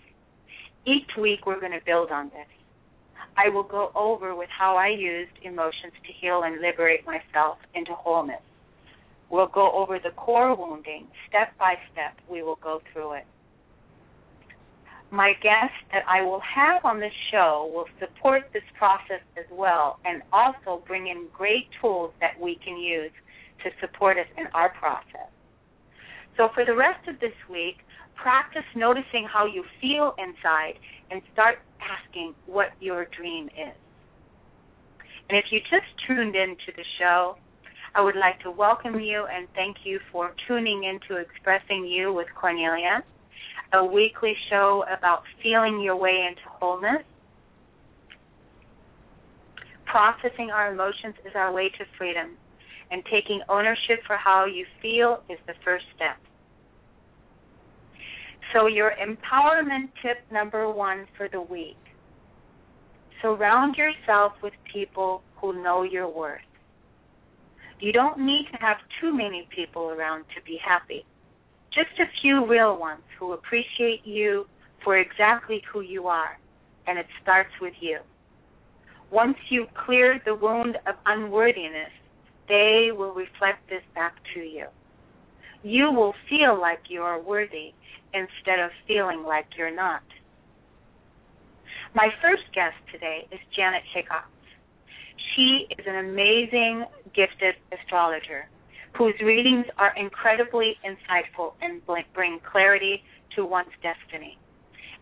Each 0.86 1.10
week 1.20 1.44
we're 1.44 1.58
going 1.58 1.72
to 1.72 1.84
build 1.84 2.12
on 2.12 2.26
this. 2.26 2.46
I 3.36 3.48
will 3.48 3.64
go 3.64 3.90
over 3.96 4.34
with 4.36 4.48
how 4.56 4.76
I 4.76 4.88
used 4.88 5.32
emotions 5.42 5.92
to 6.06 6.12
heal 6.20 6.42
and 6.44 6.60
liberate 6.60 7.04
myself 7.04 7.58
into 7.74 7.92
wholeness. 7.94 8.42
We'll 9.28 9.48
go 9.48 9.72
over 9.72 9.98
the 9.98 10.10
core 10.10 10.54
wounding. 10.54 11.08
Step 11.28 11.48
by 11.58 11.74
step, 11.92 12.14
we 12.30 12.44
will 12.44 12.58
go 12.62 12.80
through 12.92 13.14
it 13.14 13.26
my 15.10 15.34
guests 15.42 15.76
that 15.92 16.02
I 16.08 16.22
will 16.22 16.40
have 16.40 16.84
on 16.84 16.98
the 16.98 17.10
show 17.30 17.70
will 17.72 17.86
support 18.00 18.50
this 18.52 18.64
process 18.76 19.22
as 19.38 19.44
well 19.50 19.98
and 20.04 20.22
also 20.32 20.82
bring 20.86 21.06
in 21.06 21.28
great 21.32 21.68
tools 21.80 22.12
that 22.20 22.38
we 22.40 22.58
can 22.64 22.76
use 22.76 23.12
to 23.64 23.70
support 23.80 24.18
us 24.18 24.26
in 24.36 24.46
our 24.52 24.70
process. 24.70 25.30
So 26.36 26.48
for 26.54 26.64
the 26.64 26.74
rest 26.74 27.08
of 27.08 27.18
this 27.20 27.32
week, 27.50 27.76
practice 28.14 28.66
noticing 28.74 29.26
how 29.32 29.46
you 29.46 29.64
feel 29.80 30.14
inside 30.18 30.74
and 31.10 31.22
start 31.32 31.58
asking 31.80 32.34
what 32.46 32.70
your 32.80 33.06
dream 33.16 33.46
is. 33.46 33.76
And 35.28 35.38
if 35.38 35.46
you 35.50 35.60
just 35.60 35.86
tuned 36.06 36.34
in 36.34 36.56
to 36.66 36.72
the 36.76 36.84
show, 36.98 37.36
I 37.94 38.02
would 38.02 38.16
like 38.16 38.40
to 38.40 38.50
welcome 38.50 39.00
you 39.00 39.26
and 39.32 39.48
thank 39.54 39.78
you 39.84 40.00
for 40.12 40.34
tuning 40.46 40.84
in 40.84 41.00
to 41.08 41.16
Expressing 41.16 41.86
You 41.86 42.12
with 42.12 42.26
Cornelia 42.38 43.02
a 43.72 43.84
weekly 43.84 44.34
show 44.50 44.84
about 44.96 45.22
feeling 45.42 45.80
your 45.80 45.96
way 45.96 46.26
into 46.28 46.42
wholeness. 46.48 47.02
Processing 49.84 50.50
our 50.50 50.72
emotions 50.72 51.14
is 51.24 51.32
our 51.34 51.52
way 51.52 51.68
to 51.70 51.84
freedom, 51.96 52.36
and 52.90 53.02
taking 53.10 53.40
ownership 53.48 54.00
for 54.06 54.16
how 54.16 54.44
you 54.44 54.64
feel 54.82 55.22
is 55.28 55.38
the 55.46 55.54
first 55.64 55.84
step. 55.94 56.16
So, 58.52 58.66
your 58.66 58.92
empowerment 58.92 59.90
tip 60.02 60.18
number 60.30 60.70
one 60.70 61.06
for 61.16 61.28
the 61.28 61.40
week 61.40 61.76
surround 63.22 63.76
yourself 63.76 64.32
with 64.42 64.52
people 64.72 65.22
who 65.40 65.62
know 65.62 65.82
your 65.82 66.08
worth. 66.08 66.40
You 67.80 67.92
don't 67.92 68.18
need 68.18 68.46
to 68.52 68.58
have 68.58 68.76
too 69.00 69.12
many 69.12 69.48
people 69.54 69.90
around 69.90 70.24
to 70.36 70.42
be 70.44 70.58
happy 70.64 71.04
just 71.76 72.00
a 72.00 72.10
few 72.22 72.46
real 72.46 72.78
ones 72.78 73.02
who 73.20 73.34
appreciate 73.34 74.00
you 74.04 74.46
for 74.82 74.98
exactly 74.98 75.62
who 75.70 75.82
you 75.82 76.06
are, 76.06 76.38
and 76.86 76.98
it 76.98 77.06
starts 77.22 77.50
with 77.60 77.74
you. 77.80 77.98
Once 79.12 79.36
you've 79.50 79.72
cleared 79.74 80.22
the 80.24 80.34
wound 80.34 80.76
of 80.86 80.94
unworthiness, 81.04 81.92
they 82.48 82.88
will 82.96 83.12
reflect 83.12 83.68
this 83.68 83.82
back 83.94 84.14
to 84.34 84.40
you. 84.40 84.64
You 85.62 85.92
will 85.92 86.14
feel 86.30 86.58
like 86.58 86.80
you 86.88 87.02
are 87.02 87.20
worthy 87.20 87.72
instead 88.14 88.58
of 88.58 88.70
feeling 88.88 89.22
like 89.22 89.46
you're 89.58 89.74
not. 89.74 90.02
My 91.94 92.08
first 92.22 92.42
guest 92.54 92.76
today 92.90 93.28
is 93.30 93.40
Janet 93.54 93.82
Hickox. 93.94 94.28
She 95.34 95.66
is 95.78 95.84
an 95.86 95.96
amazing, 95.96 96.86
gifted 97.14 97.56
astrologer 97.72 98.48
whose 98.96 99.14
readings 99.22 99.66
are 99.78 99.92
incredibly 99.96 100.74
insightful 100.84 101.52
and 101.60 101.82
bring 102.14 102.38
clarity 102.50 103.02
to 103.34 103.44
one's 103.44 103.68
destiny. 103.82 104.38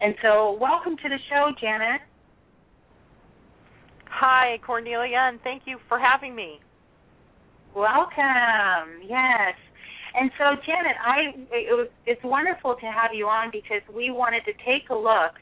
And 0.01 0.15
so, 0.23 0.59
welcome 0.61 0.97
to 0.97 1.09
the 1.09 1.19
show, 1.31 1.53
Janet. 1.61 2.01
Hi, 4.07 4.59
Cornelia, 4.67 5.29
and 5.29 5.41
thank 5.43 5.63
you 5.67 5.79
for 5.89 5.99
having 5.99 6.35
me. 6.35 6.61
Welcome. 7.75 9.03
Yes. 9.07 9.55
And 10.17 10.31
so, 10.39 10.55
Janet, 10.65 10.97
I 11.05 11.35
it 11.51 11.75
was, 11.75 11.89
it's 12.07 12.23
wonderful 12.23 12.77
to 12.77 12.87
have 12.87 13.11
you 13.13 13.27
on 13.27 13.51
because 13.51 13.83
we 13.95 14.11
wanted 14.11 14.43
to 14.45 14.53
take 14.65 14.91
a 14.91 14.95
look 14.95 15.35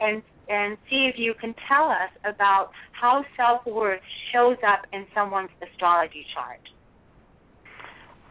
and 0.00 0.22
and 0.48 0.76
see 0.88 1.08
if 1.12 1.16
you 1.18 1.34
can 1.38 1.54
tell 1.68 1.88
us 1.88 2.10
about 2.24 2.70
how 2.92 3.24
self 3.36 3.64
worth 3.66 4.00
shows 4.32 4.56
up 4.66 4.86
in 4.92 5.06
someone's 5.14 5.50
astrology 5.62 6.26
chart. 6.34 6.60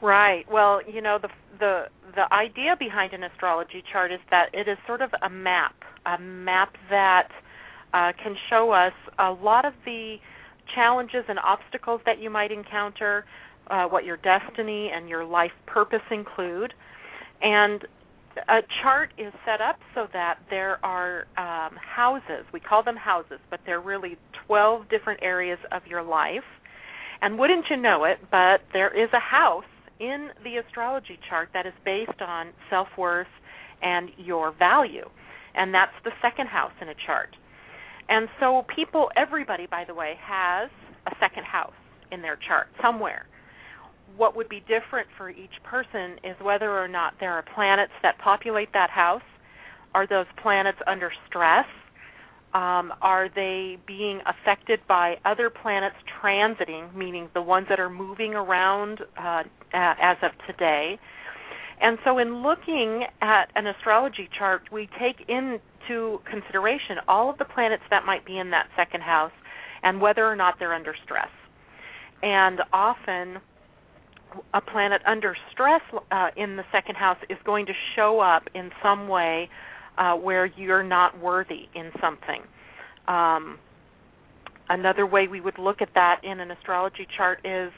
Right. 0.01 0.45
Well, 0.51 0.81
you 0.87 1.01
know 1.01 1.17
the 1.21 1.29
the 1.59 1.85
the 2.15 2.31
idea 2.33 2.75
behind 2.77 3.13
an 3.13 3.23
astrology 3.23 3.83
chart 3.91 4.11
is 4.11 4.19
that 4.29 4.49
it 4.53 4.67
is 4.67 4.77
sort 4.85 5.01
of 5.01 5.09
a 5.23 5.29
map, 5.29 5.75
a 6.05 6.19
map 6.21 6.73
that 6.89 7.29
uh, 7.93 8.11
can 8.21 8.35
show 8.49 8.71
us 8.71 8.93
a 9.17 9.31
lot 9.31 9.65
of 9.65 9.73
the 9.85 10.17
challenges 10.75 11.23
and 11.27 11.39
obstacles 11.39 12.01
that 12.05 12.19
you 12.19 12.29
might 12.29 12.51
encounter, 12.51 13.25
uh, 13.69 13.85
what 13.85 14.05
your 14.05 14.17
destiny 14.17 14.91
and 14.93 15.09
your 15.09 15.25
life 15.25 15.51
purpose 15.65 16.01
include, 16.11 16.73
and 17.41 17.85
a 18.49 18.59
chart 18.83 19.09
is 19.17 19.33
set 19.45 19.61
up 19.61 19.77
so 19.95 20.07
that 20.13 20.37
there 20.49 20.83
are 20.85 21.21
um, 21.37 21.75
houses. 21.75 22.45
We 22.53 22.59
call 22.59 22.83
them 22.83 22.95
houses, 22.95 23.39
but 23.49 23.61
they're 23.65 23.81
really 23.81 24.17
12 24.45 24.89
different 24.89 25.21
areas 25.23 25.57
of 25.71 25.81
your 25.87 26.03
life. 26.03 26.45
And 27.21 27.39
wouldn't 27.39 27.65
you 27.71 27.77
know 27.77 28.03
it, 28.03 28.19
but 28.29 28.61
there 28.73 28.93
is 28.93 29.09
a 29.11 29.19
house 29.19 29.63
in 29.99 30.29
the 30.43 30.57
astrology 30.57 31.19
chart 31.29 31.49
that 31.53 31.65
is 31.65 31.73
based 31.85 32.21
on 32.21 32.51
self 32.69 32.87
worth 32.97 33.27
and 33.81 34.09
your 34.17 34.53
value. 34.57 35.07
And 35.55 35.73
that's 35.73 35.93
the 36.03 36.11
second 36.21 36.47
house 36.47 36.71
in 36.81 36.89
a 36.89 36.95
chart. 37.05 37.29
And 38.09 38.29
so, 38.39 38.63
people, 38.73 39.09
everybody, 39.17 39.67
by 39.69 39.83
the 39.85 39.93
way, 39.93 40.13
has 40.21 40.69
a 41.07 41.11
second 41.19 41.45
house 41.45 41.73
in 42.11 42.21
their 42.21 42.37
chart 42.47 42.67
somewhere. 42.81 43.25
What 44.15 44.35
would 44.35 44.49
be 44.49 44.61
different 44.61 45.07
for 45.17 45.29
each 45.29 45.51
person 45.63 46.17
is 46.23 46.35
whether 46.41 46.71
or 46.71 46.87
not 46.87 47.15
there 47.19 47.33
are 47.33 47.43
planets 47.53 47.91
that 48.03 48.17
populate 48.19 48.71
that 48.73 48.89
house. 48.89 49.21
Are 49.93 50.07
those 50.07 50.25
planets 50.41 50.77
under 50.87 51.11
stress? 51.27 51.65
Um, 52.57 52.91
are 53.03 53.29
they 53.29 53.77
being 53.85 54.19
affected 54.25 54.79
by 54.87 55.17
other 55.25 55.51
planets 55.51 55.97
transiting, 56.19 56.91
meaning 56.95 57.29
the 57.35 57.41
ones 57.41 57.67
that 57.69 57.79
are 57.79 57.89
moving 57.89 58.33
around 58.33 59.01
uh, 59.15 59.43
as 59.71 60.17
of 60.23 60.31
today? 60.47 60.97
And 61.79 61.99
so, 62.03 62.17
in 62.17 62.41
looking 62.41 63.05
at 63.21 63.51
an 63.53 63.67
astrology 63.67 64.27
chart, 64.35 64.63
we 64.71 64.89
take 64.99 65.29
into 65.29 66.17
consideration 66.25 66.97
all 67.07 67.29
of 67.29 67.37
the 67.37 67.45
planets 67.45 67.83
that 67.91 68.07
might 68.07 68.25
be 68.25 68.39
in 68.39 68.49
that 68.49 68.69
second 68.75 69.01
house 69.01 69.37
and 69.83 70.01
whether 70.01 70.25
or 70.25 70.35
not 70.35 70.55
they're 70.57 70.73
under 70.73 70.95
stress. 71.05 71.29
And 72.23 72.61
often, 72.73 73.37
a 74.55 74.61
planet 74.61 75.03
under 75.05 75.37
stress 75.51 75.81
uh, 76.09 76.29
in 76.35 76.55
the 76.55 76.63
second 76.71 76.95
house 76.95 77.19
is 77.29 77.37
going 77.45 77.67
to 77.67 77.73
show 77.95 78.19
up 78.19 78.45
in 78.55 78.71
some 78.81 79.07
way 79.07 79.47
uh, 79.97 80.13
where 80.15 80.45
you're 80.45 80.83
not 80.83 81.19
worthy 81.19 81.67
in 81.75 81.91
something. 82.01 82.41
Um, 83.07 83.59
another 84.69 85.05
way 85.05 85.27
we 85.27 85.41
would 85.41 85.57
look 85.57 85.81
at 85.81 85.89
that 85.95 86.21
in 86.23 86.39
an 86.39 86.51
astrology 86.51 87.07
chart 87.15 87.39
is 87.45 87.71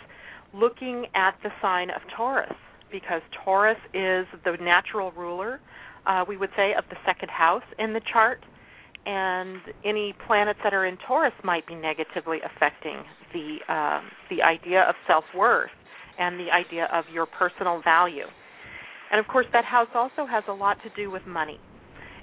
looking 0.54 1.06
at 1.16 1.36
the 1.44 1.50
sign 1.62 1.90
of 1.90 2.02
Taurus, 2.16 2.56
because 2.92 3.22
Taurus 3.44 3.78
is 3.94 4.26
the 4.44 4.58
natural 4.62 5.12
ruler, 5.12 5.60
uh, 6.08 6.26
we 6.28 6.38
would 6.38 6.50
say, 6.56 6.74
of 6.78 6.84
the 6.90 6.96
second 7.06 7.30
house 7.30 7.64
in 7.78 7.94
the 7.94 8.02
chart, 8.12 8.40
and 9.06 9.60
any 9.86 10.14
planets 10.28 10.60
that 10.64 10.74
are 10.74 10.86
in 10.86 10.98
Taurus 11.08 11.34
might 11.44 11.66
be 11.68 11.76
negatively 11.76 12.40
affecting 12.44 13.04
the 13.34 13.58
uh, 13.70 14.02
the 14.30 14.42
idea 14.42 14.82
of 14.90 14.96
self 15.08 15.24
worth 15.36 15.70
and 16.18 16.40
the 16.40 16.48
idea 16.52 16.88
of 16.92 17.06
your 17.14 17.26
personal 17.26 17.82
value. 17.84 18.26
And 19.12 19.20
of 19.20 19.28
course, 19.28 19.46
that 19.54 19.66
house 19.66 19.88
also 19.96 20.26
has 20.30 20.44
a 20.48 20.54
lot 20.54 20.78
to 20.84 20.90
do 21.02 21.10
with 21.10 21.26
money. 21.26 21.60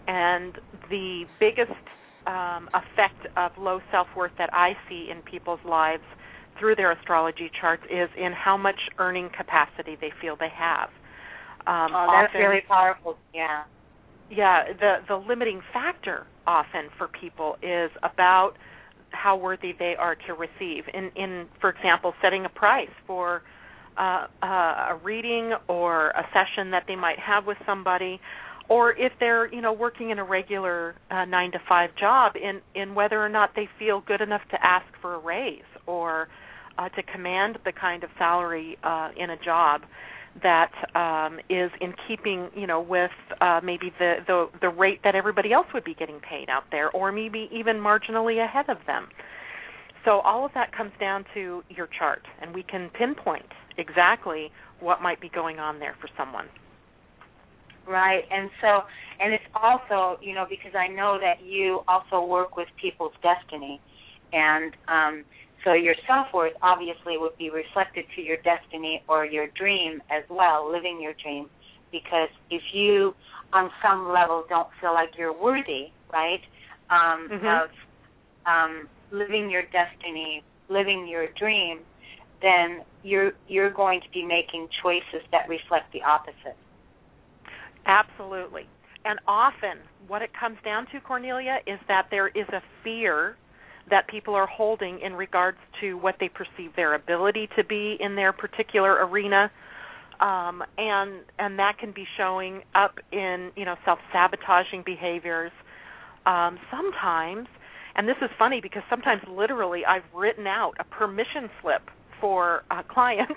And 0.07 0.55
the 0.89 1.25
biggest 1.41 1.73
um, 2.27 2.69
effect 2.75 3.27
of 3.37 3.53
low 3.59 3.81
self 3.91 4.09
worth 4.17 4.33
that 4.39 4.51
I 4.53 4.73
see 4.89 5.09
in 5.11 5.23
people's 5.23 5.61
lives 5.65 6.03
through 6.59 6.77
their 6.77 6.93
astrology 6.93 7.51
charts 7.61 7.83
is 7.91 8.09
in 8.17 8.33
how 8.33 8.57
much 8.57 8.81
earning 8.99 9.29
capacity 9.37 9.97
they 10.01 10.11
feel 10.21 10.37
they 10.39 10.53
have. 10.55 10.89
Um, 11.67 11.95
oh, 11.95 12.09
that's 12.13 12.31
often, 12.31 12.41
really 12.41 12.63
powerful. 12.69 13.19
Yeah. 13.35 13.65
Yeah, 14.31 14.65
the 14.79 14.97
the 15.09 15.17
limiting 15.17 15.61
factor 15.73 16.27
often 16.47 16.89
for 16.99 17.09
people 17.09 17.57
is 17.63 17.91
about 18.03 18.53
how 19.11 19.37
worthy 19.37 19.73
they 19.79 19.95
are 19.99 20.17
to 20.27 20.35
receive. 20.35 20.85
In 20.93 21.11
in 21.17 21.47
for 21.61 21.71
example, 21.71 22.13
setting 22.23 22.45
a 22.45 22.49
price 22.49 22.91
for 23.07 23.43
uh, 23.97 24.27
uh, 24.43 24.47
a 24.47 25.01
reading 25.03 25.53
or 25.69 26.11
a 26.11 26.23
session 26.33 26.71
that 26.71 26.85
they 26.87 26.97
might 26.97 27.19
have 27.19 27.47
with 27.47 27.57
somebody, 27.65 28.21
or 28.69 28.93
if 28.93 29.13
they're 29.21 29.53
you 29.53 29.61
know 29.61 29.73
working 29.73 30.11
in 30.11 30.19
a 30.19 30.25
regular 30.25 30.95
uh, 31.11 31.25
nine 31.25 31.53
to 31.53 31.59
five 31.69 31.91
job, 31.99 32.33
in 32.37 32.61
in 32.81 32.95
whether 32.95 33.25
or 33.25 33.29
not 33.29 33.51
they 33.55 33.69
feel 33.79 34.03
good 34.07 34.21
enough 34.21 34.43
to 34.51 34.57
ask 34.65 34.87
for 35.01 35.15
a 35.15 35.19
raise 35.19 35.63
or 35.87 36.29
uh, 36.79 36.89
to 36.91 37.03
command 37.03 37.59
the 37.65 37.73
kind 37.73 38.05
of 38.05 38.11
salary 38.19 38.77
uh, 38.83 39.11
in 39.17 39.31
a 39.31 39.37
job 39.45 39.83
that 40.43 40.73
um, 40.95 41.39
is 41.49 41.71
in 41.81 41.95
keeping, 42.07 42.51
you 42.55 42.67
know, 42.67 42.81
with 42.81 43.11
uh, 43.41 43.61
maybe 43.63 43.93
the, 43.99 44.17
the 44.27 44.49
the 44.61 44.69
rate 44.69 45.01
that 45.05 45.15
everybody 45.15 45.53
else 45.53 45.67
would 45.73 45.85
be 45.85 45.95
getting 45.95 46.21
paid 46.21 46.49
out 46.51 46.65
there, 46.71 46.91
or 46.91 47.13
maybe 47.13 47.49
even 47.53 47.77
marginally 47.77 48.45
ahead 48.45 48.69
of 48.69 48.79
them. 48.87 49.09
So 50.05 50.21
all 50.21 50.45
of 50.45 50.53
that 50.55 50.77
comes 50.77 50.93
down 51.01 51.25
to 51.35 51.63
your 51.69 51.89
chart, 51.99 52.23
and 52.41 52.55
we 52.55 52.63
can 52.63 52.91
pinpoint 52.91 53.47
exactly 53.79 54.51
what 54.81 55.03
might 55.03 55.21
be 55.21 55.29
going 55.29 55.59
on 55.59 55.79
there 55.79 55.97
for 56.01 56.09
someone. 56.17 56.47
Right, 57.87 58.25
and 58.33 58.51
so, 58.61 58.81
and 59.21 59.33
it's 59.33 59.45
also, 59.55 60.19
you 60.21 60.35
know, 60.35 60.45
because 60.49 60.73
I 60.75 60.89
know 60.89 61.19
that 61.21 61.45
you 61.45 61.83
also 61.87 62.25
work 62.25 62.57
with 62.57 62.67
people's 62.81 63.13
destiny, 63.23 63.81
and 64.33 64.75
um, 64.89 65.25
so 65.65 65.73
your 65.73 65.95
self 66.07 66.27
worth 66.35 66.55
obviously 66.63 67.17
would 67.17 67.37
be 67.39 67.51
reflected 67.51 68.05
to 68.17 68.23
your 68.23 68.39
destiny 68.39 69.03
or 69.09 69.25
your 69.25 69.47
dream 69.57 70.03
as 70.11 70.25
well, 70.29 70.71
living 70.71 71.01
your 71.01 71.15
dream. 71.23 71.49
Because 71.93 72.29
if 72.51 72.63
you, 72.73 73.15
on 73.53 73.71
some 73.83 74.13
level, 74.13 74.45
don't 74.49 74.69
feel 74.81 74.93
like 74.93 75.11
you're 75.17 75.33
worthy, 75.33 75.93
right, 76.13 76.41
um, 76.91 77.29
mm-hmm. 77.31 77.47
of 77.47 77.71
um, 78.47 78.89
living 79.13 79.49
your 79.49 79.63
destiny, 79.63 80.43
living 80.69 81.07
your 81.09 81.29
dream, 81.39 81.81
then 82.43 82.83
you're 83.03 83.33
you're 83.49 83.71
going 83.71 84.01
to 84.01 84.11
be 84.13 84.25
making 84.25 84.69
choices 84.83 85.27
that 85.31 85.49
reflect 85.49 85.93
the 85.93 86.03
opposite. 86.03 86.57
Absolutely. 87.87 88.65
And 89.05 89.19
often 89.27 89.79
what 90.09 90.23
it 90.23 90.31
comes 90.39 90.59
down 90.65 90.87
to, 90.93 91.01
Cornelia, 91.01 91.59
is 91.67 91.79
that 91.89 92.09
there 92.11 92.29
is 92.29 92.49
a 92.53 92.63
fear 92.83 93.37
that 93.91 94.09
people 94.09 94.35
are 94.35 94.49
holding 94.49 95.01
in 95.01 95.15
regards 95.15 95.59
to 95.81 95.95
what 95.95 96.17
they 96.19 96.29
perceive 96.29 96.75
their 96.75 96.95
ability 96.95 97.49
to 97.57 97.65
be 97.65 97.97
in 98.01 98.17
their 98.17 98.33
particular 98.33 99.07
arena. 99.07 99.51
Um, 100.21 100.63
and 100.79 101.23
and 101.39 101.59
that 101.59 101.79
can 101.79 101.93
be 101.93 102.05
showing 102.17 102.63
up 102.75 102.97
in 103.13 103.53
you 103.57 103.65
know 103.65 103.77
self 103.85 103.99
sabotaging 104.13 104.83
behaviors. 104.85 105.53
Um, 106.27 106.59
sometimes, 106.71 107.49
and 107.97 108.09
this 108.09 108.17
is 108.23 108.31
funny 108.39 108.61
because 108.63 108.83
sometimes 108.91 109.23
literally 109.29 109.83
I've 109.87 110.03
written 110.15 110.47
out 110.47 110.73
a 110.81 110.85
permission 110.85 111.51
slip 111.63 111.83
for 112.21 112.63
a 112.71 112.83
client 112.83 113.31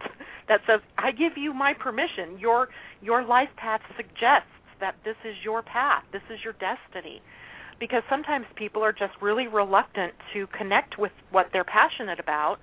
that 0.50 0.62
says, 0.68 0.82
"I 0.98 1.12
give 1.12 1.38
you 1.38 1.54
my 1.54 1.74
permission. 1.74 2.38
Your 2.40 2.68
your 3.02 3.24
life 3.24 3.50
path 3.56 3.82
suggests 3.96 4.52
that 4.80 4.96
this 5.06 5.16
is 5.24 5.36
your 5.44 5.62
path. 5.62 6.04
This 6.12 6.24
is 6.30 6.44
your 6.44 6.54
destiny." 6.54 7.22
Because 7.80 8.04
sometimes 8.10 8.46
people 8.56 8.84
are 8.84 8.92
just 8.92 9.14
really 9.22 9.48
reluctant 9.48 10.14
to 10.34 10.48
connect 10.48 10.98
with 10.98 11.14
what 11.32 11.48
they're 11.54 11.64
passionate 11.64 12.20
about 12.20 12.58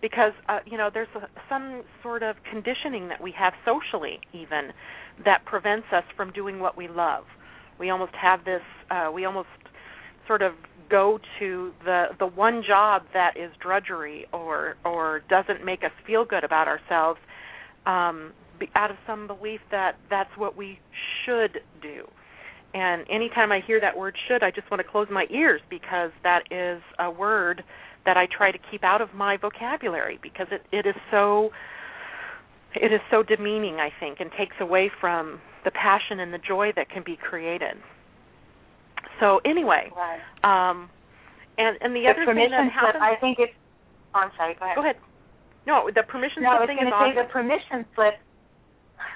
because 0.00 0.32
uh, 0.48 0.60
you 0.64 0.78
know 0.78 0.90
there's 0.92 1.08
a, 1.16 1.28
some 1.48 1.82
sort 2.02 2.22
of 2.22 2.36
conditioning 2.50 3.08
that 3.08 3.20
we 3.20 3.32
have 3.32 3.52
socially 3.64 4.20
even 4.32 4.72
that 5.24 5.44
prevents 5.44 5.86
us 5.92 6.04
from 6.16 6.32
doing 6.32 6.60
what 6.60 6.76
we 6.76 6.88
love. 6.88 7.24
We 7.78 7.90
almost 7.90 8.12
have 8.14 8.44
this 8.44 8.62
uh, 8.90 9.10
we 9.12 9.24
almost 9.24 9.48
sort 10.26 10.42
of 10.42 10.52
go 10.90 11.18
to 11.38 11.72
the 11.84 12.06
the 12.18 12.26
one 12.26 12.62
job 12.66 13.02
that 13.12 13.36
is 13.36 13.50
drudgery 13.62 14.26
or 14.32 14.76
or 14.84 15.22
doesn't 15.28 15.64
make 15.64 15.84
us 15.84 15.92
feel 16.06 16.24
good 16.24 16.44
about 16.44 16.68
ourselves 16.68 17.20
um 17.86 18.32
out 18.74 18.90
of 18.90 18.96
some 19.06 19.26
belief 19.26 19.60
that 19.70 19.96
that's 20.10 20.30
what 20.36 20.56
we 20.56 20.78
should 21.24 21.58
do 21.80 22.06
and 22.74 23.04
anytime 23.10 23.50
i 23.50 23.60
hear 23.66 23.80
that 23.80 23.96
word 23.96 24.14
should 24.28 24.42
i 24.42 24.50
just 24.50 24.70
want 24.70 24.80
to 24.80 24.88
close 24.88 25.06
my 25.10 25.26
ears 25.30 25.60
because 25.70 26.10
that 26.22 26.42
is 26.50 26.82
a 26.98 27.10
word 27.10 27.64
that 28.04 28.16
i 28.16 28.26
try 28.36 28.52
to 28.52 28.58
keep 28.70 28.84
out 28.84 29.00
of 29.00 29.08
my 29.14 29.36
vocabulary 29.36 30.18
because 30.22 30.46
it 30.50 30.62
it 30.72 30.86
is 30.86 30.94
so 31.10 31.50
it 32.74 32.92
is 32.92 33.00
so 33.10 33.22
demeaning 33.22 33.76
i 33.76 33.88
think 33.98 34.20
and 34.20 34.30
takes 34.38 34.56
away 34.60 34.90
from 35.00 35.40
the 35.64 35.70
passion 35.70 36.20
and 36.20 36.32
the 36.32 36.38
joy 36.38 36.70
that 36.76 36.88
can 36.90 37.02
be 37.04 37.16
created 37.16 37.76
so 39.20 39.40
anyway, 39.44 39.92
right. 39.94 40.20
um, 40.42 40.88
and 41.58 41.76
and 41.80 41.94
the, 41.94 42.00
the 42.00 42.08
other 42.08 42.24
thing 42.24 42.50
that 42.50 42.72
happens, 42.72 42.96
slip, 42.96 43.02
I 43.02 43.20
think 43.20 43.38
it's. 43.38 43.52
Oh, 44.14 44.20
I'm 44.20 44.32
sorry. 44.36 44.56
Go 44.58 44.64
ahead. 44.64 44.76
Go 44.76 44.82
ahead. 44.82 44.96
No, 45.66 45.90
the 45.92 46.02
permission 46.02 46.42
no, 46.42 46.56
slip 46.58 46.68
thing 46.68 46.78
is 46.80 46.92
awesome. 46.92 47.16
the 47.16 47.28
permission 47.28 47.84
slip. 47.94 48.16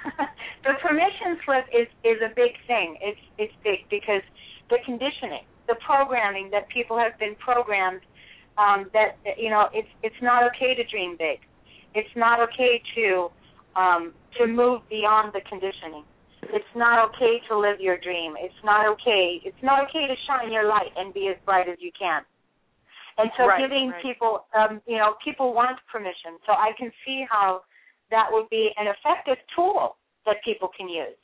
the 0.64 0.74
permission 0.80 1.40
slip 1.44 1.64
is 1.72 1.88
is 2.04 2.20
a 2.20 2.33
big 2.35 2.52
thing. 2.66 2.96
It's 3.00 3.20
it's 3.38 3.54
big 3.64 3.88
because 3.88 4.22
the 4.68 4.78
conditioning, 4.85 5.44
the 5.66 5.76
programming 5.85 6.50
that 6.50 6.68
people 6.68 6.98
have 6.98 7.18
been 7.18 7.35
programmed 7.37 8.00
um, 8.59 8.90
that 8.92 9.16
you 9.37 9.50
know 9.50 9.68
it's 9.72 9.88
it's 10.02 10.20
not 10.22 10.44
okay 10.52 10.74
to 10.74 10.85
dream 10.85 11.16
big. 11.18 11.40
It's 11.94 12.14
not 12.16 12.40
okay 12.40 12.83
to 12.96 13.30
um, 13.76 14.12
to 14.38 14.46
move 14.46 14.83
beyond 14.88 15.33
the 15.33 15.40
conditioning. 15.48 16.04
It's 16.52 16.74
not 16.76 17.09
okay 17.09 17.40
to 17.48 17.59
live 17.59 17.80
your 17.80 17.96
dream. 17.98 18.35
It's 18.38 18.61
not 18.64 18.87
okay. 18.94 19.40
It's 19.44 19.62
not 19.62 19.88
okay 19.88 20.07
to 20.07 20.14
shine 20.28 20.52
your 20.52 20.68
light 20.68 20.92
and 20.96 21.14
be 21.14 21.28
as 21.28 21.37
bright 21.44 21.68
as 21.68 21.78
you 21.80 21.90
can. 21.98 22.22
And 23.18 23.31
so 23.37 23.46
right, 23.46 23.61
giving 23.61 23.90
right. 23.90 24.03
people, 24.03 24.46
um, 24.59 24.81
you 24.87 24.98
know, 24.98 25.14
people 25.24 25.55
want 25.55 25.79
permission. 25.90 26.38
So 26.46 26.53
I 26.53 26.72
can 26.79 26.90
see 27.07 27.24
how 27.31 27.62
that 28.11 28.27
would 28.31 28.48
be 28.50 28.70
an 28.77 28.87
effective 28.88 29.38
tool 29.55 29.96
that 30.27 30.37
people 30.44 30.68
can 30.77 30.88
use. 30.88 31.18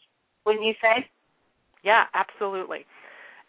Wouldn't 0.47 0.65
you 0.65 0.75
say? 0.81 1.09
Yeah, 1.83 2.05
absolutely. 2.15 2.87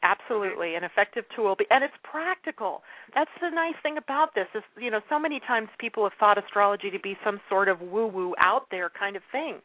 Absolutely, 0.04 0.73
an 0.73 0.84
effective 0.84 1.25
tool, 1.36 1.56
and 1.69 1.84
it's 1.84 1.93
practical. 2.01 2.82
That's 3.13 3.30
the 3.39 3.51
nice 3.51 3.75
thing 3.84 3.97
about 3.97 4.34
this. 4.34 4.47
Is 4.56 4.63
you 4.82 4.89
know, 4.89 4.99
so 5.10 5.19
many 5.19 5.39
times 5.39 5.69
people 5.77 6.01
have 6.04 6.13
thought 6.19 6.43
astrology 6.43 6.89
to 6.89 6.99
be 6.99 7.15
some 7.23 7.39
sort 7.47 7.69
of 7.69 7.82
woo-woo 7.82 8.34
out 8.39 8.65
there 8.71 8.89
kind 8.89 9.15
of 9.15 9.21
thing, 9.32 9.60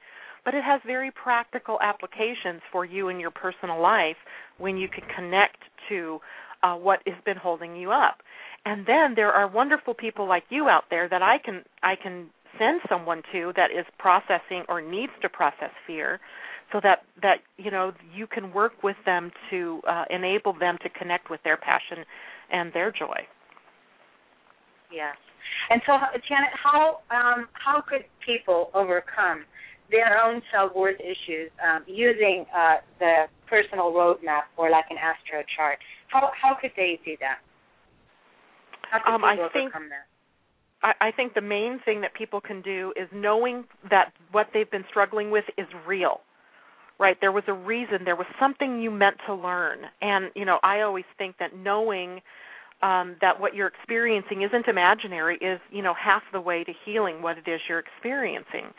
but 0.45 0.53
it 0.53 0.63
has 0.63 0.83
very 0.87 1.11
practical 1.11 1.79
applications 1.81 2.61
for 2.71 2.85
you 2.85 3.09
in 3.09 3.19
your 3.19 3.31
personal 3.31 3.81
life 3.81 4.17
when 4.59 4.77
you 4.77 4.89
can 4.89 5.05
connect 5.17 5.57
to 5.89 6.21
uh, 6.63 6.75
what 6.75 7.01
has 7.07 7.17
been 7.25 7.39
holding 7.39 7.75
you 7.75 7.91
up. 7.91 8.19
And 8.67 8.85
then 8.85 9.15
there 9.15 9.31
are 9.31 9.47
wonderful 9.49 9.95
people 9.95 10.27
like 10.29 10.43
you 10.51 10.69
out 10.69 10.85
there 10.91 11.09
that 11.09 11.23
I 11.23 11.39
can 11.43 11.63
I 11.85 11.95
can 11.95 12.27
send 12.59 12.81
someone 12.89 13.23
to 13.33 13.53
that 13.55 13.71
is 13.71 13.87
processing 13.97 14.65
or 14.69 14.83
needs 14.83 15.13
to 15.23 15.29
process 15.29 15.71
fear 15.87 16.19
so 16.73 16.81
that 16.83 17.05
that 17.23 17.37
you 17.59 17.71
know 17.71 17.93
you 18.13 18.27
can 18.27 18.53
work 18.53 18.83
with 18.83 18.97
them 19.07 19.31
to 19.51 19.81
uh, 19.89 20.05
enable 20.11 20.53
them 20.53 20.79
to 20.83 20.89
connect 20.89 21.31
with 21.31 21.41
their 21.45 21.57
passion 21.57 22.05
and 22.51 22.73
their 22.73 22.91
joy. 22.91 23.23
Yes. 24.93 25.15
And 25.71 25.81
so, 25.87 25.93
Janet, 26.29 26.51
how 26.53 26.99
um, 27.11 27.47
how 27.53 27.81
could 27.81 28.05
people 28.27 28.71
overcome 28.75 29.45
their 29.93 30.21
own 30.21 30.43
self 30.53 30.75
worth 30.75 30.99
issues 30.99 31.53
um, 31.63 31.85
using 31.87 32.47
uh, 32.51 32.79
the 32.99 33.27
personal 33.47 33.93
roadmap 33.93 34.51
or 34.57 34.71
like 34.71 34.87
an 34.91 34.97
astro 34.99 35.45
chart? 35.57 35.79
How 36.09 36.33
how 36.35 36.57
could 36.61 36.73
they 36.77 36.99
do 37.05 37.17
that? 37.21 37.39
Um, 39.07 39.25
I 39.25 39.37
think. 39.53 39.73
I, 40.83 40.93
I 41.01 41.11
think 41.11 41.35
the 41.35 41.41
main 41.41 41.81
thing 41.85 42.03
that 42.03 42.15
people 42.15 42.41
can 42.41 42.61
do 42.61 42.93
is 42.97 43.09
knowing 43.13 43.65
that 43.91 44.13
what 44.33 44.49
they've 44.53 44.71
been 44.71 44.85
struggling 44.91 45.31
with 45.31 45.45
is 45.57 45.67
real 45.87 46.21
right? 46.99 47.17
There 47.21 47.33
was 47.33 47.45
a 47.47 47.53
reason. 47.53 47.99
There 48.05 48.17
was 48.17 48.27
something 48.41 48.81
you 48.81 48.91
meant 48.91 49.17
to 49.27 49.35
learn. 49.35 49.81
And 50.01 50.31
you 50.35 50.45
know 50.45 50.59
i 50.63 50.81
always 50.81 51.05
think 51.19 51.37
that 51.39 51.57
knowing 51.57 52.21
um 52.83 53.17
that 53.21 53.41
what 53.41 53.55
you're 53.55 53.69
experiencing 53.69 54.43
isn't 54.43 54.69
imaginary 54.69 55.37
is 55.37 55.61
you 55.71 55.83
know 55.83 55.95
half 55.95 56.23
the 56.33 56.41
way 56.41 56.65
to 56.65 56.73
healing 56.85 57.23
what 57.23 57.39
it 57.39 57.49
is 57.49 57.61
you're 57.69 57.79
experiencing. 57.79 58.73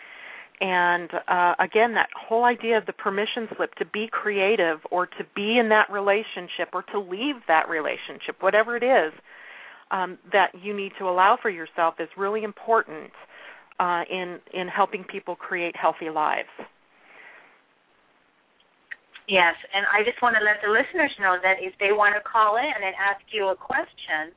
And 0.60 1.10
uh 1.28 1.54
again 1.60 1.94
that 1.94 2.10
whole 2.16 2.46
idea 2.46 2.78
of 2.78 2.86
the 2.86 2.94
permission 2.94 3.48
slip 3.56 3.76
to 3.76 3.86
be 3.86 4.08
creative 4.12 4.80
or 4.92 5.06
to 5.06 5.24
be 5.36 5.58
in 5.58 5.70
that 5.70 5.92
relationship 5.92 6.70
or 6.74 6.84
to 6.94 7.00
leave 7.00 7.36
that 7.48 7.70
relationship 7.70 8.38
whatever 8.42 8.76
it 8.76 8.84
is 8.84 9.14
um 9.92 10.18
that 10.32 10.52
you 10.62 10.76
need 10.76 10.92
to 11.00 11.06
allow 11.06 11.38
for 11.42 11.50
yourself 11.50 11.96
is 12.00 12.10
really 12.18 12.44
important 12.44 13.12
uh 13.80 14.02
in 14.10 14.40
in 14.54 14.68
helping 14.68 15.04
people 15.04 15.36
create 15.36 15.76
healthy 15.76 16.10
lives 16.10 16.50
Yes, 19.28 19.60
and 19.76 19.84
I 19.92 20.08
just 20.08 20.24
want 20.24 20.40
to 20.40 20.44
let 20.44 20.64
the 20.64 20.72
listeners 20.72 21.12
know 21.20 21.36
that 21.44 21.60
if 21.60 21.76
they 21.84 21.92
want 21.92 22.16
to 22.16 22.24
call 22.24 22.56
in 22.56 22.64
and 22.64 22.96
ask 22.96 23.20
you 23.36 23.52
a 23.52 23.60
question 23.60 24.32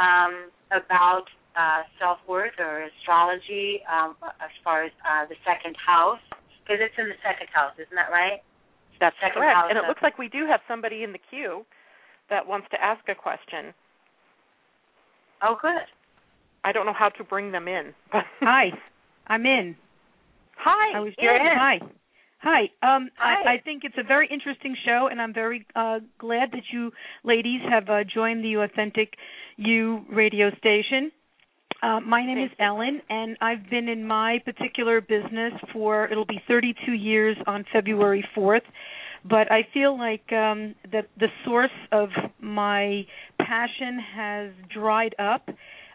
um, 0.00 0.48
about 0.72 1.28
uh, 1.52 1.84
self 2.00 2.16
worth 2.24 2.56
or 2.56 2.88
astrology, 2.88 3.84
um, 3.84 4.16
as 4.40 4.48
far 4.64 4.88
as 4.88 4.92
uh, 5.04 5.28
the 5.28 5.36
second 5.44 5.76
house, 5.76 6.20
because 6.64 6.80
it's 6.80 6.96
in 6.96 7.12
the 7.12 7.20
second 7.20 7.52
house, 7.52 7.76
isn't 7.76 7.92
that 7.92 8.08
right? 8.08 8.40
That's 9.04 9.12
second 9.20 9.44
correct. 9.44 9.52
House 9.52 9.68
and 9.68 9.76
it 9.76 9.84
looks 9.84 10.00
like 10.00 10.16
we 10.16 10.32
do 10.32 10.48
have 10.48 10.64
somebody 10.64 11.04
in 11.04 11.12
the 11.12 11.20
queue 11.28 11.68
that 12.32 12.48
wants 12.48 12.72
to 12.72 12.80
ask 12.80 13.04
a 13.12 13.14
question. 13.14 13.76
Oh, 15.42 15.56
good. 15.60 15.72
I 16.64 16.72
don't 16.72 16.86
know 16.86 16.94
how 16.96 17.08
to 17.08 17.24
bring 17.24 17.50
them 17.50 17.66
in. 17.68 17.92
Hi, 18.40 18.66
I'm 19.26 19.44
in. 19.44 19.76
Hi. 20.56 20.98
I 20.98 21.00
was 21.00 21.12
in. 21.18 21.26
Hi. 21.58 21.78
Hi. 22.42 22.60
Um, 22.82 23.08
Hi. 23.16 23.50
I, 23.50 23.54
I 23.54 23.60
think 23.64 23.82
it's 23.84 23.96
a 23.98 24.06
very 24.06 24.28
interesting 24.30 24.76
show, 24.84 25.08
and 25.10 25.20
I'm 25.20 25.34
very 25.34 25.66
uh, 25.74 26.00
glad 26.18 26.50
that 26.52 26.62
you 26.72 26.92
ladies 27.24 27.60
have 27.68 27.88
uh, 27.88 28.04
joined 28.04 28.44
the 28.44 28.54
Authentic 28.56 29.14
You 29.56 30.04
radio 30.10 30.50
station. 30.58 31.10
Uh, 31.82 31.98
my 31.98 32.24
name 32.24 32.38
is 32.38 32.50
Thank 32.50 32.60
you. 32.60 32.66
Ellen, 32.66 33.02
and 33.10 33.36
I've 33.40 33.68
been 33.68 33.88
in 33.88 34.06
my 34.06 34.38
particular 34.44 35.00
business 35.00 35.52
for 35.72 36.08
it'll 36.08 36.26
be 36.26 36.40
32 36.46 36.92
years 36.92 37.36
on 37.46 37.64
February 37.72 38.24
4th. 38.36 38.60
But 39.28 39.52
I 39.52 39.66
feel 39.72 39.96
like 39.96 40.32
um, 40.32 40.74
that 40.90 41.08
the 41.18 41.28
source 41.44 41.70
of 41.92 42.08
my 42.40 43.06
passion 43.38 44.00
has 44.14 44.50
dried 44.72 45.14
up. 45.18 45.48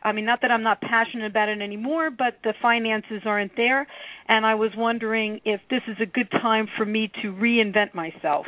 I 0.03 0.13
mean, 0.13 0.25
not 0.25 0.39
that 0.41 0.51
I'm 0.51 0.63
not 0.63 0.79
passionate 0.79 1.29
about 1.29 1.49
it 1.49 1.61
anymore, 1.61 2.09
but 2.09 2.37
the 2.43 2.53
finances 2.61 3.23
aren't 3.25 3.55
there. 3.57 3.85
And 4.29 4.45
I 4.45 4.55
was 4.55 4.71
wondering 4.77 5.41
if 5.43 5.59
this 5.69 5.81
is 5.87 5.97
a 6.01 6.05
good 6.05 6.31
time 6.31 6.67
for 6.77 6.85
me 6.85 7.11
to 7.21 7.33
reinvent 7.33 7.93
myself. 7.93 8.45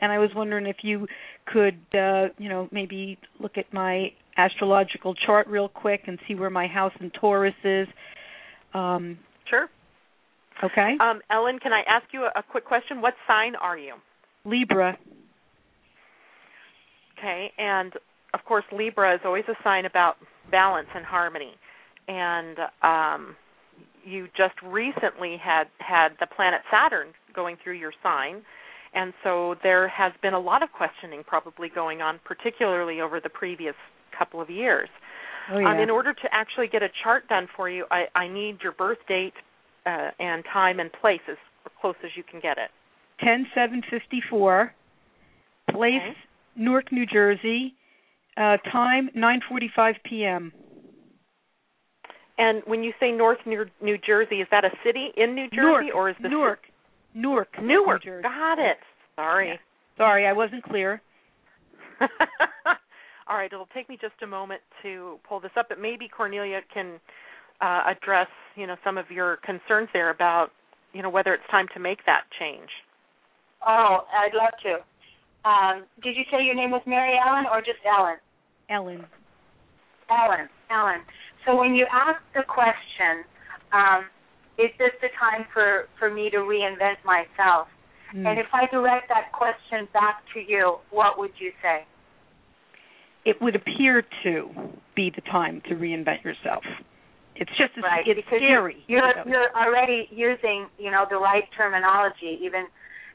And 0.00 0.10
I 0.10 0.18
was 0.18 0.30
wondering 0.34 0.66
if 0.66 0.76
you 0.82 1.06
could, 1.46 1.78
uh, 1.94 2.28
you 2.38 2.48
know, 2.48 2.68
maybe 2.72 3.18
look 3.38 3.56
at 3.56 3.72
my 3.72 4.08
astrological 4.36 5.14
chart 5.14 5.46
real 5.48 5.68
quick 5.68 6.02
and 6.06 6.18
see 6.26 6.34
where 6.34 6.50
my 6.50 6.66
house 6.66 6.92
in 7.00 7.10
Taurus 7.10 7.54
is. 7.64 7.88
Um, 8.74 9.18
Sure. 9.48 9.68
okay. 10.62 10.96
Um, 11.00 11.20
Ellen, 11.30 11.58
can 11.58 11.72
I 11.72 11.82
ask 11.88 12.06
you 12.12 12.24
a, 12.24 12.38
a 12.38 12.42
quick 12.42 12.64
question? 12.64 13.00
What 13.00 13.14
sign 13.26 13.54
are 13.56 13.78
you? 13.78 13.94
Libra. 14.48 14.98
Okay, 17.18 17.50
and 17.58 17.92
of 18.34 18.40
course 18.46 18.64
Libra 18.72 19.14
is 19.14 19.20
always 19.24 19.44
a 19.48 19.54
sign 19.64 19.84
about 19.84 20.16
balance 20.50 20.88
and 20.94 21.04
harmony. 21.04 21.52
And 22.06 22.58
um 22.82 23.36
you 24.04 24.28
just 24.36 24.54
recently 24.64 25.36
had 25.42 25.64
had 25.78 26.10
the 26.20 26.26
planet 26.26 26.60
Saturn 26.70 27.08
going 27.34 27.56
through 27.62 27.74
your 27.74 27.92
sign. 28.02 28.42
And 28.94 29.12
so 29.22 29.56
there 29.62 29.86
has 29.88 30.12
been 30.22 30.32
a 30.32 30.40
lot 30.40 30.62
of 30.62 30.70
questioning 30.72 31.22
probably 31.26 31.68
going 31.68 32.00
on 32.00 32.20
particularly 32.24 33.00
over 33.00 33.20
the 33.20 33.28
previous 33.28 33.74
couple 34.18 34.40
of 34.40 34.48
years. 34.48 34.88
Oh 35.52 35.58
yeah. 35.58 35.72
Um, 35.72 35.78
in 35.78 35.90
order 35.90 36.12
to 36.12 36.28
actually 36.32 36.68
get 36.68 36.82
a 36.82 36.88
chart 37.02 37.28
done 37.28 37.48
for 37.54 37.68
you, 37.68 37.84
I, 37.90 38.06
I 38.14 38.28
need 38.28 38.58
your 38.62 38.72
birth 38.72 38.98
date 39.08 39.34
uh, 39.86 40.10
and 40.18 40.44
time 40.52 40.80
and 40.80 40.90
place 40.92 41.20
as 41.30 41.36
close 41.80 41.96
as 42.04 42.10
you 42.16 42.22
can 42.22 42.40
get 42.40 42.58
it. 42.58 42.70
Ten 43.20 43.46
seven 43.54 43.82
fifty 43.90 44.22
four, 44.28 44.72
place 45.70 45.94
Okay. 45.96 46.16
Newark, 46.56 46.90
New 46.90 47.06
Jersey, 47.06 47.74
uh, 48.36 48.56
time 48.72 49.10
nine 49.14 49.40
forty 49.48 49.70
five 49.74 49.96
p.m. 50.04 50.52
And 52.38 52.62
when 52.66 52.84
you 52.84 52.92
say 53.00 53.10
North 53.10 53.38
New, 53.46 53.66
New 53.82 53.98
Jersey, 53.98 54.36
is 54.36 54.48
that 54.52 54.64
a 54.64 54.70
city 54.84 55.08
in 55.16 55.34
New 55.34 55.48
Jersey 55.50 55.56
Newark, 55.56 55.94
or 55.94 56.10
is 56.10 56.16
the 56.22 56.28
Newark, 56.28 56.60
Newark, 57.14 57.48
Newark. 57.60 58.04
New 58.04 58.10
Jersey. 58.10 58.22
Got 58.22 58.58
it. 58.60 58.78
Sorry. 59.16 59.58
Sorry, 59.96 60.26
I 60.26 60.32
wasn't 60.32 60.62
clear. 60.62 61.02
All 63.28 63.36
right, 63.36 63.52
it'll 63.52 63.68
take 63.74 63.88
me 63.88 63.98
just 64.00 64.14
a 64.22 64.26
moment 64.26 64.60
to 64.82 65.18
pull 65.28 65.40
this 65.40 65.50
up, 65.58 65.66
but 65.68 65.80
maybe 65.80 66.08
Cornelia 66.08 66.60
can 66.72 67.00
uh, 67.60 67.82
address, 67.86 68.28
you 68.54 68.66
know, 68.66 68.76
some 68.84 68.96
of 68.96 69.10
your 69.10 69.38
concerns 69.44 69.88
there 69.92 70.10
about, 70.10 70.50
you 70.92 71.02
know, 71.02 71.10
whether 71.10 71.34
it's 71.34 71.42
time 71.50 71.66
to 71.74 71.80
make 71.80 72.06
that 72.06 72.22
change. 72.38 72.70
Oh, 73.66 74.06
I'd 74.10 74.34
love 74.34 74.54
to. 74.64 74.74
Um, 75.48 75.86
did 76.02 76.16
you 76.16 76.24
say 76.30 76.44
your 76.44 76.54
name 76.54 76.70
was 76.70 76.82
Mary 76.86 77.14
Ellen 77.16 77.44
or 77.50 77.60
just 77.60 77.80
Ellen? 77.86 78.18
Ellen. 78.68 79.06
Ellen. 80.10 80.48
Ellen. 80.70 81.00
So 81.46 81.56
when 81.56 81.74
you 81.74 81.86
ask 81.90 82.20
the 82.34 82.42
question, 82.44 83.24
um, 83.72 84.04
is 84.58 84.70
this 84.78 84.92
the 85.00 85.08
time 85.18 85.46
for, 85.52 85.88
for 85.98 86.12
me 86.12 86.28
to 86.30 86.38
reinvent 86.38 87.00
myself? 87.04 87.68
Hmm. 88.12 88.26
And 88.26 88.38
if 88.38 88.46
I 88.52 88.66
direct 88.70 89.08
that 89.08 89.32
question 89.32 89.88
back 89.92 90.22
to 90.34 90.40
you, 90.40 90.78
what 90.90 91.18
would 91.18 91.32
you 91.38 91.52
say? 91.62 91.86
it 93.28 93.36
would 93.42 93.54
appear 93.54 94.02
to 94.24 94.48
be 94.96 95.12
the 95.14 95.20
time 95.22 95.60
to 95.68 95.74
reinvent 95.74 96.24
yourself. 96.24 96.64
It's 97.36 97.50
just 97.50 97.76
it's, 97.76 97.84
right, 97.84 98.02
it's 98.06 98.16
because 98.16 98.40
scary. 98.40 98.82
You're, 98.88 99.06
you 99.06 99.14
know. 99.14 99.22
you're 99.26 99.52
already 99.54 100.08
using, 100.10 100.66
you 100.78 100.90
know, 100.90 101.04
the 101.08 101.16
right 101.16 101.44
terminology. 101.54 102.40
Even 102.42 102.66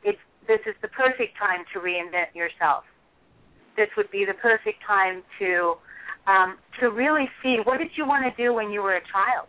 it's 0.03 0.19
this 0.47 0.59
is 0.65 0.75
the 0.81 0.87
perfect 0.89 1.37
time 1.37 1.65
to 1.73 1.79
reinvent 1.79 2.35
yourself. 2.35 2.83
This 3.75 3.89
would 3.97 4.11
be 4.11 4.25
the 4.25 4.35
perfect 4.35 4.83
time 4.85 5.23
to 5.39 5.75
um, 6.27 6.57
to 6.79 6.87
really 6.89 7.27
see 7.41 7.57
what 7.63 7.79
did 7.79 7.89
you 7.97 8.05
want 8.05 8.23
to 8.23 8.41
do 8.41 8.53
when 8.53 8.71
you 8.71 8.81
were 8.81 8.95
a 8.95 9.01
child. 9.11 9.47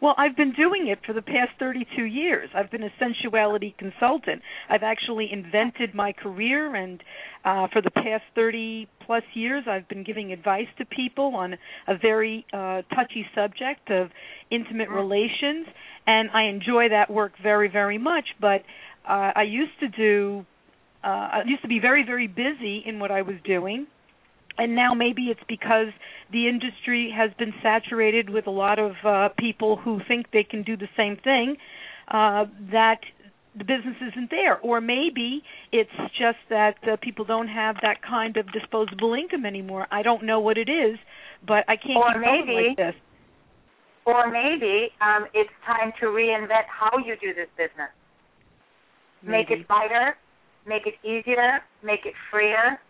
Well, 0.00 0.14
I've 0.16 0.36
been 0.36 0.52
doing 0.52 0.88
it 0.88 0.98
for 1.04 1.12
the 1.12 1.22
past 1.22 1.50
32 1.58 2.04
years. 2.04 2.48
I've 2.54 2.70
been 2.70 2.82
a 2.82 2.90
sensuality 2.98 3.74
consultant. 3.78 4.40
I've 4.68 4.82
actually 4.82 5.28
invented 5.30 5.94
my 5.94 6.12
career, 6.12 6.74
and 6.74 7.02
uh, 7.44 7.66
for 7.72 7.82
the 7.82 7.90
past 7.90 8.24
30 8.34 8.88
plus 9.04 9.22
years, 9.34 9.64
I've 9.68 9.88
been 9.88 10.04
giving 10.04 10.32
advice 10.32 10.68
to 10.78 10.84
people 10.86 11.34
on 11.34 11.54
a 11.86 11.98
very 12.00 12.46
uh, 12.52 12.82
touchy 12.94 13.26
subject 13.34 13.90
of 13.90 14.08
intimate 14.50 14.88
Mm-hmm. 14.88 14.96
relations, 14.96 15.66
and 16.06 16.30
I 16.30 16.44
enjoy 16.44 16.88
that 16.90 17.10
work 17.10 17.32
very, 17.42 17.68
very 17.68 17.98
much. 17.98 18.24
But 18.40 18.62
uh, 19.08 19.32
I 19.34 19.42
used 19.42 19.78
to 19.80 19.88
do, 19.88 20.44
uh, 21.04 21.06
I 21.06 21.42
used 21.46 21.62
to 21.62 21.68
be 21.68 21.78
very, 21.80 22.04
very 22.04 22.26
busy 22.26 22.82
in 22.84 22.98
what 22.98 23.10
I 23.10 23.22
was 23.22 23.36
doing. 23.44 23.86
And 24.58 24.74
now 24.74 24.92
maybe 24.94 25.26
it's 25.26 25.40
because 25.48 25.88
the 26.32 26.48
industry 26.48 27.12
has 27.16 27.30
been 27.38 27.54
saturated 27.62 28.28
with 28.28 28.46
a 28.46 28.50
lot 28.50 28.78
of 28.78 28.92
uh, 29.04 29.28
people 29.38 29.76
who 29.76 30.00
think 30.06 30.26
they 30.32 30.44
can 30.44 30.62
do 30.62 30.76
the 30.76 30.88
same 30.96 31.16
thing 31.16 31.56
uh, 32.08 32.44
that 32.72 33.00
the 33.56 33.64
business 33.64 33.96
isn't 34.12 34.30
there. 34.30 34.58
Or 34.58 34.80
maybe 34.80 35.42
it's 35.72 35.90
just 36.18 36.38
that 36.50 36.76
uh, 36.86 36.96
people 37.00 37.24
don't 37.24 37.48
have 37.48 37.76
that 37.82 38.02
kind 38.02 38.36
of 38.36 38.52
disposable 38.52 39.14
income 39.14 39.46
anymore. 39.46 39.86
I 39.90 40.02
don't 40.02 40.24
know 40.24 40.40
what 40.40 40.58
it 40.58 40.68
is 40.68 40.98
but 41.46 41.64
i 41.68 41.76
can't 41.76 41.96
Or 41.96 42.18
maybe- 42.18 42.68
like 42.68 42.76
this. 42.76 42.94
Or 44.06 44.30
maybe 44.30 44.88
um, 45.00 45.26
it's 45.34 45.52
time 45.66 45.92
to 46.00 46.06
reinvent 46.06 46.64
how 46.66 46.98
you 46.98 47.16
do 47.20 47.34
this 47.34 47.48
business. 47.56 47.92
Make 49.22 49.50
it 49.50 49.68
lighter, 49.68 50.16
make 50.66 50.86
it 50.86 50.94
easier, 51.04 51.60
make 51.82 52.06
it 52.06 52.14
freer. 52.30 52.80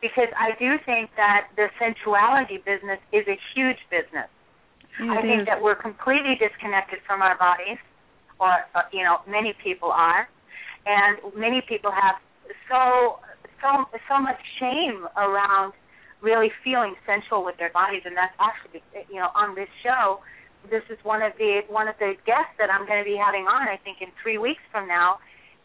Because 0.00 0.28
I 0.36 0.52
do 0.58 0.76
think 0.84 1.10
that 1.16 1.48
the 1.56 1.68
sensuality 1.80 2.58
business 2.58 3.00
is 3.12 3.24
a 3.26 3.38
huge 3.54 3.78
business. 3.90 4.28
I 5.00 5.22
think 5.22 5.46
that 5.46 5.60
we're 5.60 5.74
completely 5.74 6.38
disconnected 6.38 7.00
from 7.06 7.20
our 7.20 7.36
bodies, 7.36 7.78
or 8.38 8.62
uh, 8.74 8.86
you 8.92 9.02
know, 9.02 9.18
many 9.26 9.52
people 9.62 9.90
are, 9.90 10.28
and 10.86 11.18
many 11.34 11.62
people 11.66 11.90
have 11.90 12.16
so 12.70 13.18
so 13.60 13.86
so 14.06 14.20
much 14.20 14.38
shame 14.60 15.08
around 15.16 15.72
really 16.22 16.52
feeling 16.62 16.94
sensual 17.06 17.44
with 17.44 17.56
their 17.58 17.70
bodies, 17.72 18.02
and 18.04 18.16
that's 18.16 18.34
actually 18.38 18.82
you 19.10 19.18
know 19.18 19.28
on 19.34 19.54
this 19.54 19.68
show. 19.82 20.20
This 20.70 20.82
is 20.88 20.98
one 21.02 21.22
of 21.22 21.32
the 21.38 21.60
one 21.68 21.88
of 21.88 21.96
the 21.98 22.14
guests 22.24 22.54
that 22.58 22.70
I'm 22.70 22.86
going 22.86 23.02
to 23.02 23.08
be 23.08 23.18
having 23.18 23.44
on. 23.50 23.68
I 23.68 23.76
think 23.82 23.98
in 24.00 24.08
three 24.22 24.38
weeks 24.38 24.62
from 24.70 24.86
now, 24.86 25.18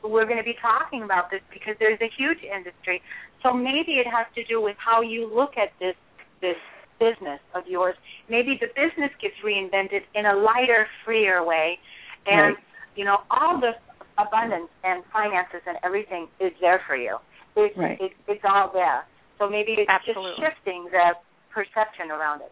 we're 0.04 0.26
going 0.26 0.38
to 0.38 0.44
be 0.48 0.56
talking 0.62 1.04
about 1.04 1.30
this 1.32 1.42
because 1.52 1.76
there's 1.80 2.00
a 2.02 2.10
huge 2.18 2.40
industry. 2.44 3.02
So 3.44 3.54
maybe 3.54 4.00
it 4.00 4.08
has 4.08 4.28
to 4.36 4.44
do 4.46 4.62
with 4.62 4.76
how 4.80 5.02
you 5.02 5.28
look 5.34 5.58
at 5.58 5.70
this 5.80 5.96
this 6.42 6.58
business 7.00 7.40
of 7.56 7.64
yours. 7.68 7.96
Maybe 8.30 8.58
the 8.60 8.68
business 8.76 9.12
gets 9.22 9.36
reinvented 9.44 10.04
in 10.16 10.26
a 10.26 10.36
lighter, 10.36 10.88
freer 11.06 11.44
way, 11.44 11.80
and 12.26 12.56
Right. 12.56 12.64
you 12.96 13.06
know 13.06 13.24
all 13.32 13.60
the 13.60 13.76
abundance 14.18 14.70
and 14.84 15.04
finances 15.12 15.62
and 15.66 15.78
everything 15.84 16.28
is 16.40 16.52
there 16.60 16.80
for 16.88 16.96
you. 16.96 17.18
It's 17.56 17.76
Right. 17.78 18.00
it, 18.00 18.12
it's 18.28 18.44
all 18.44 18.70
there. 18.74 19.06
So 19.38 19.50
maybe 19.50 19.74
it's 19.74 19.90
Absolutely. 19.90 20.32
just 20.38 20.42
shifting 20.56 20.86
the 20.92 21.16
perception 21.52 22.12
around 22.12 22.42
it. 22.42 22.52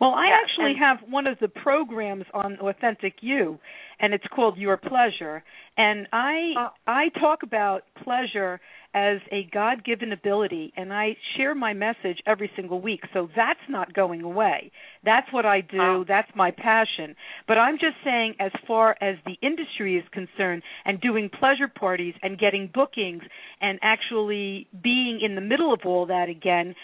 Well, 0.00 0.14
I 0.14 0.26
Yeah, 0.28 0.38
actually 0.42 0.70
and- 0.72 0.78
have 0.80 1.02
one 1.02 1.26
of 1.26 1.38
the 1.38 1.48
programs 1.48 2.24
on 2.34 2.58
Authentic 2.60 3.22
You, 3.22 3.58
and 4.00 4.12
it's 4.14 4.26
called 4.28 4.56
Your 4.58 4.76
Pleasure. 4.76 5.44
And 5.78 6.08
I 6.12 6.54
Oh. 6.56 6.70
I 6.86 7.08
talk 7.20 7.42
about 7.44 7.84
pleasure 8.02 8.60
as 8.94 9.18
a 9.30 9.44
God-given 9.52 10.12
ability, 10.12 10.72
and 10.76 10.92
I 10.92 11.14
share 11.36 11.54
my 11.54 11.74
message 11.74 12.18
every 12.26 12.50
single 12.56 12.80
week. 12.80 13.02
So 13.12 13.28
that's 13.36 13.60
not 13.68 13.92
going 13.92 14.22
away. 14.22 14.72
That's 15.04 15.30
what 15.30 15.46
I 15.46 15.60
do. 15.60 15.80
Oh. 15.80 16.04
That's 16.08 16.30
my 16.34 16.50
passion. 16.50 17.14
But 17.46 17.58
I'm 17.58 17.78
just 17.78 17.96
saying, 18.02 18.34
as 18.40 18.50
far 18.66 18.96
as 19.00 19.16
the 19.24 19.36
industry 19.40 19.96
is 19.96 20.04
concerned, 20.10 20.62
and 20.84 21.00
doing 21.00 21.28
pleasure 21.28 21.68
parties 21.68 22.14
and 22.22 22.38
getting 22.38 22.70
bookings, 22.72 23.22
and 23.60 23.78
actually 23.82 24.66
being 24.82 25.20
in 25.20 25.34
the 25.34 25.40
middle 25.42 25.72
of 25.72 25.80
all 25.84 26.06
that 26.06 26.28
again 26.28 26.74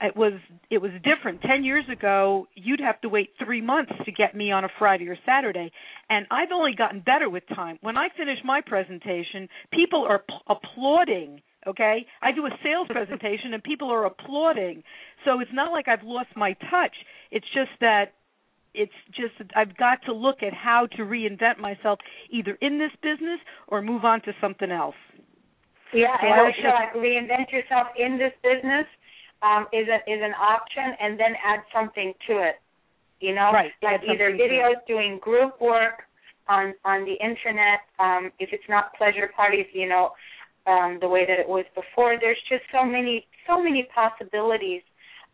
it 0.00 0.16
was 0.16 0.34
it 0.70 0.78
was 0.78 0.92
different. 1.02 1.42
Ten 1.42 1.64
years 1.64 1.84
ago, 1.90 2.46
you'd 2.54 2.80
have 2.80 3.00
to 3.00 3.08
wait 3.08 3.30
three 3.44 3.60
months 3.60 3.92
to 4.04 4.12
get 4.12 4.34
me 4.34 4.52
on 4.52 4.64
a 4.64 4.68
Friday 4.78 5.08
or 5.08 5.16
Saturday, 5.26 5.72
and 6.08 6.26
I've 6.30 6.52
only 6.52 6.72
gotten 6.76 7.00
better 7.00 7.28
with 7.28 7.42
time. 7.54 7.78
When 7.80 7.96
I 7.96 8.08
finish 8.16 8.38
my 8.44 8.60
presentation, 8.60 9.48
people 9.72 10.06
are 10.08 10.20
p- 10.20 10.34
applauding. 10.48 11.42
Okay, 11.66 12.06
I 12.22 12.32
do 12.32 12.46
a 12.46 12.50
sales 12.62 12.86
presentation 12.88 13.52
and 13.52 13.62
people 13.62 13.92
are 13.92 14.06
applauding. 14.06 14.82
So 15.24 15.40
it's 15.40 15.50
not 15.52 15.72
like 15.72 15.88
I've 15.88 16.04
lost 16.04 16.28
my 16.36 16.52
touch. 16.70 16.94
It's 17.32 17.46
just 17.52 17.70
that 17.80 18.14
it's 18.74 18.92
just 19.08 19.34
that 19.38 19.50
I've 19.56 19.76
got 19.76 19.98
to 20.06 20.12
look 20.14 20.42
at 20.42 20.54
how 20.54 20.86
to 20.96 21.02
reinvent 21.02 21.58
myself 21.58 21.98
either 22.30 22.56
in 22.60 22.78
this 22.78 22.92
business 23.02 23.40
or 23.66 23.82
move 23.82 24.04
on 24.04 24.22
to 24.22 24.32
something 24.40 24.70
else. 24.70 24.94
Yeah, 25.92 26.14
and 26.22 26.46
was 26.46 26.54
feel 26.62 27.02
reinvent 27.02 27.50
yourself 27.50 27.88
in 27.98 28.18
this 28.18 28.32
business 28.42 28.86
um, 29.42 29.66
is 29.72 29.86
a 29.88 29.98
is 30.10 30.20
an 30.22 30.34
option, 30.34 30.94
and 31.00 31.18
then 31.18 31.34
add 31.44 31.60
something 31.72 32.12
to 32.28 32.38
it. 32.38 32.56
You 33.20 33.34
know, 33.34 33.50
Right, 33.52 33.72
like 33.82 34.00
add 34.00 34.04
either 34.04 34.30
something 34.30 34.38
to 34.38 34.44
it. 34.44 34.50
videos, 34.50 34.86
doing 34.86 35.18
group 35.20 35.60
work 35.60 36.06
on 36.48 36.74
on 36.84 37.04
the 37.04 37.14
internet. 37.24 37.80
Um, 37.98 38.32
if 38.38 38.50
it's 38.52 38.68
not 38.68 38.94
pleasure 38.94 39.30
parties, 39.34 39.66
you 39.72 39.88
know, 39.88 40.10
um, 40.66 40.98
the 41.00 41.08
way 41.08 41.24
that 41.26 41.38
it 41.38 41.48
was 41.48 41.64
before. 41.74 42.16
There's 42.20 42.40
just 42.48 42.62
so 42.72 42.84
many 42.84 43.26
so 43.46 43.62
many 43.62 43.88
possibilities 43.94 44.82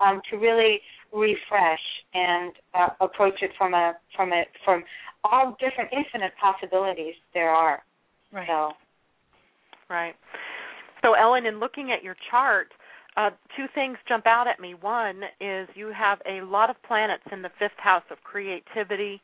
um, 0.01 0.21
to 0.31 0.37
really 0.37 0.81
refresh 1.12 1.85
and 2.14 2.53
uh, 2.75 2.88
approach 3.01 3.43
it 3.43 3.51
from 3.57 3.75
a 3.75 3.95
from 4.17 4.33
a 4.33 4.45
from 4.64 4.85
all 5.25 5.57
different 5.59 5.90
infinite 5.93 6.33
possibilities 6.40 7.14
there 7.33 7.51
are. 7.51 7.83
Right. 8.33 8.47
So 8.47 8.73
Right. 9.88 10.14
So, 11.03 11.14
Ellen, 11.14 11.47
in 11.47 11.61
looking 11.61 11.93
at 11.93 12.03
your 12.03 12.17
chart, 12.31 12.69
uh, 13.16 13.31
two 13.57 13.66
things 13.74 13.96
jump 14.09 14.27
out 14.27 14.46
at 14.46 14.59
me. 14.61 14.74
One 14.74 15.22
is 15.40 15.68
you 15.74 15.92
have 15.96 16.18
a 16.27 16.44
lot 16.44 16.70
of 16.70 16.77
planets 16.87 17.22
in 17.33 17.42
the 17.42 17.50
fifth 17.59 17.79
house 17.79 18.03
of 18.11 18.18
creativity 18.24 19.20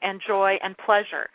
and 0.00 0.20
joy 0.26 0.56
and 0.62 0.76
pleasure. 0.78 1.28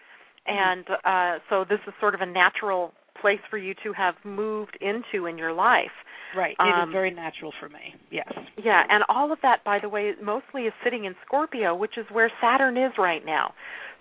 And 0.46 0.86
uh, 1.04 1.39
so, 1.50 1.65
this 1.67 1.80
is 1.88 1.93
sort 2.00 2.15
of 2.15 2.22
a 2.22 2.26
natural 2.26 2.93
place 3.22 3.39
for 3.50 3.58
you 3.58 3.74
to 3.84 3.91
have 3.93 4.15
moved 4.24 4.78
into 4.80 5.26
in 5.26 5.38
your 5.38 5.52
life. 5.52 5.91
Right. 6.38 6.56
It 6.60 6.63
is 6.63 6.84
Um, 6.84 6.91
very 6.91 7.12
natural 7.12 7.52
for 7.60 7.67
me. 7.67 7.96
Yes. 8.12 8.32
Yeah, 8.63 8.84
and 8.89 9.04
all 9.10 9.32
of 9.32 9.39
that, 9.41 9.63
by 9.65 9.80
the 9.80 9.89
way, 9.89 10.13
mostly 10.22 10.63
is 10.63 10.74
sitting 10.84 11.06
in 11.06 11.15
Scorpio, 11.26 11.76
which 11.76 11.98
is 11.98 12.06
where 12.12 12.32
Saturn 12.39 12.78
is 12.78 12.93
right 12.98 13.26
now. 13.26 13.54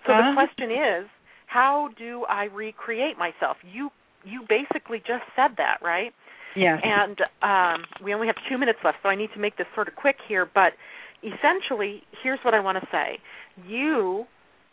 So 0.05 0.13
Uh-huh. 0.13 0.29
the 0.29 0.33
question 0.35 0.71
is, 0.71 1.07
how 1.47 1.89
do 1.97 2.25
I 2.29 2.45
recreate 2.45 3.17
myself? 3.17 3.57
You 3.63 3.91
you 4.23 4.43
basically 4.49 4.99
just 4.99 5.23
said 5.35 5.55
that, 5.57 5.77
right? 5.81 6.13
Yes. 6.55 6.81
And 6.83 7.17
um, 7.41 7.85
we 8.03 8.13
only 8.13 8.27
have 8.27 8.35
two 8.49 8.57
minutes 8.57 8.79
left, 8.83 8.97
so 9.03 9.09
I 9.09 9.15
need 9.15 9.29
to 9.33 9.39
make 9.39 9.57
this 9.57 9.67
sort 9.75 9.87
of 9.87 9.95
quick 9.95 10.17
here. 10.27 10.49
But 10.51 10.73
essentially, 11.21 12.03
here's 12.23 12.39
what 12.43 12.53
I 12.53 12.59
want 12.59 12.77
to 12.81 12.87
say: 12.91 13.19
you 13.67 14.25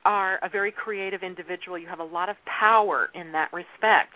are 0.04 0.38
a 0.42 0.48
very 0.48 0.72
creative 0.72 1.22
individual. 1.22 1.78
You 1.78 1.88
have 1.88 2.00
a 2.00 2.04
lot 2.04 2.28
of 2.28 2.36
power 2.46 3.08
in 3.14 3.32
that 3.32 3.52
respect. 3.52 4.12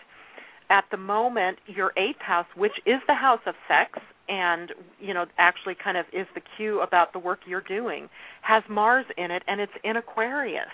At 0.69 0.85
the 0.91 0.97
moment, 0.97 1.57
your 1.65 1.93
eighth 1.97 2.21
house, 2.21 2.45
which 2.55 2.73
is 2.85 3.01
the 3.07 3.15
house 3.15 3.41
of 3.47 3.55
sex, 3.67 3.99
and 4.27 4.71
you 4.99 5.13
know 5.13 5.25
actually 5.37 5.75
kind 5.83 5.97
of 5.97 6.05
is 6.13 6.27
the 6.35 6.41
cue 6.57 6.81
about 6.81 7.13
the 7.13 7.19
work 7.19 7.39
you're 7.47 7.61
doing, 7.61 8.07
has 8.41 8.63
Mars 8.69 9.05
in 9.17 9.31
it, 9.31 9.43
and 9.47 9.59
it's 9.59 9.73
in 9.83 9.97
Aquarius. 9.97 10.69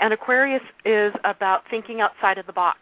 And 0.00 0.12
Aquarius 0.12 0.62
is 0.84 1.12
about 1.24 1.62
thinking 1.70 2.00
outside 2.00 2.38
of 2.38 2.46
the 2.46 2.52
box. 2.52 2.78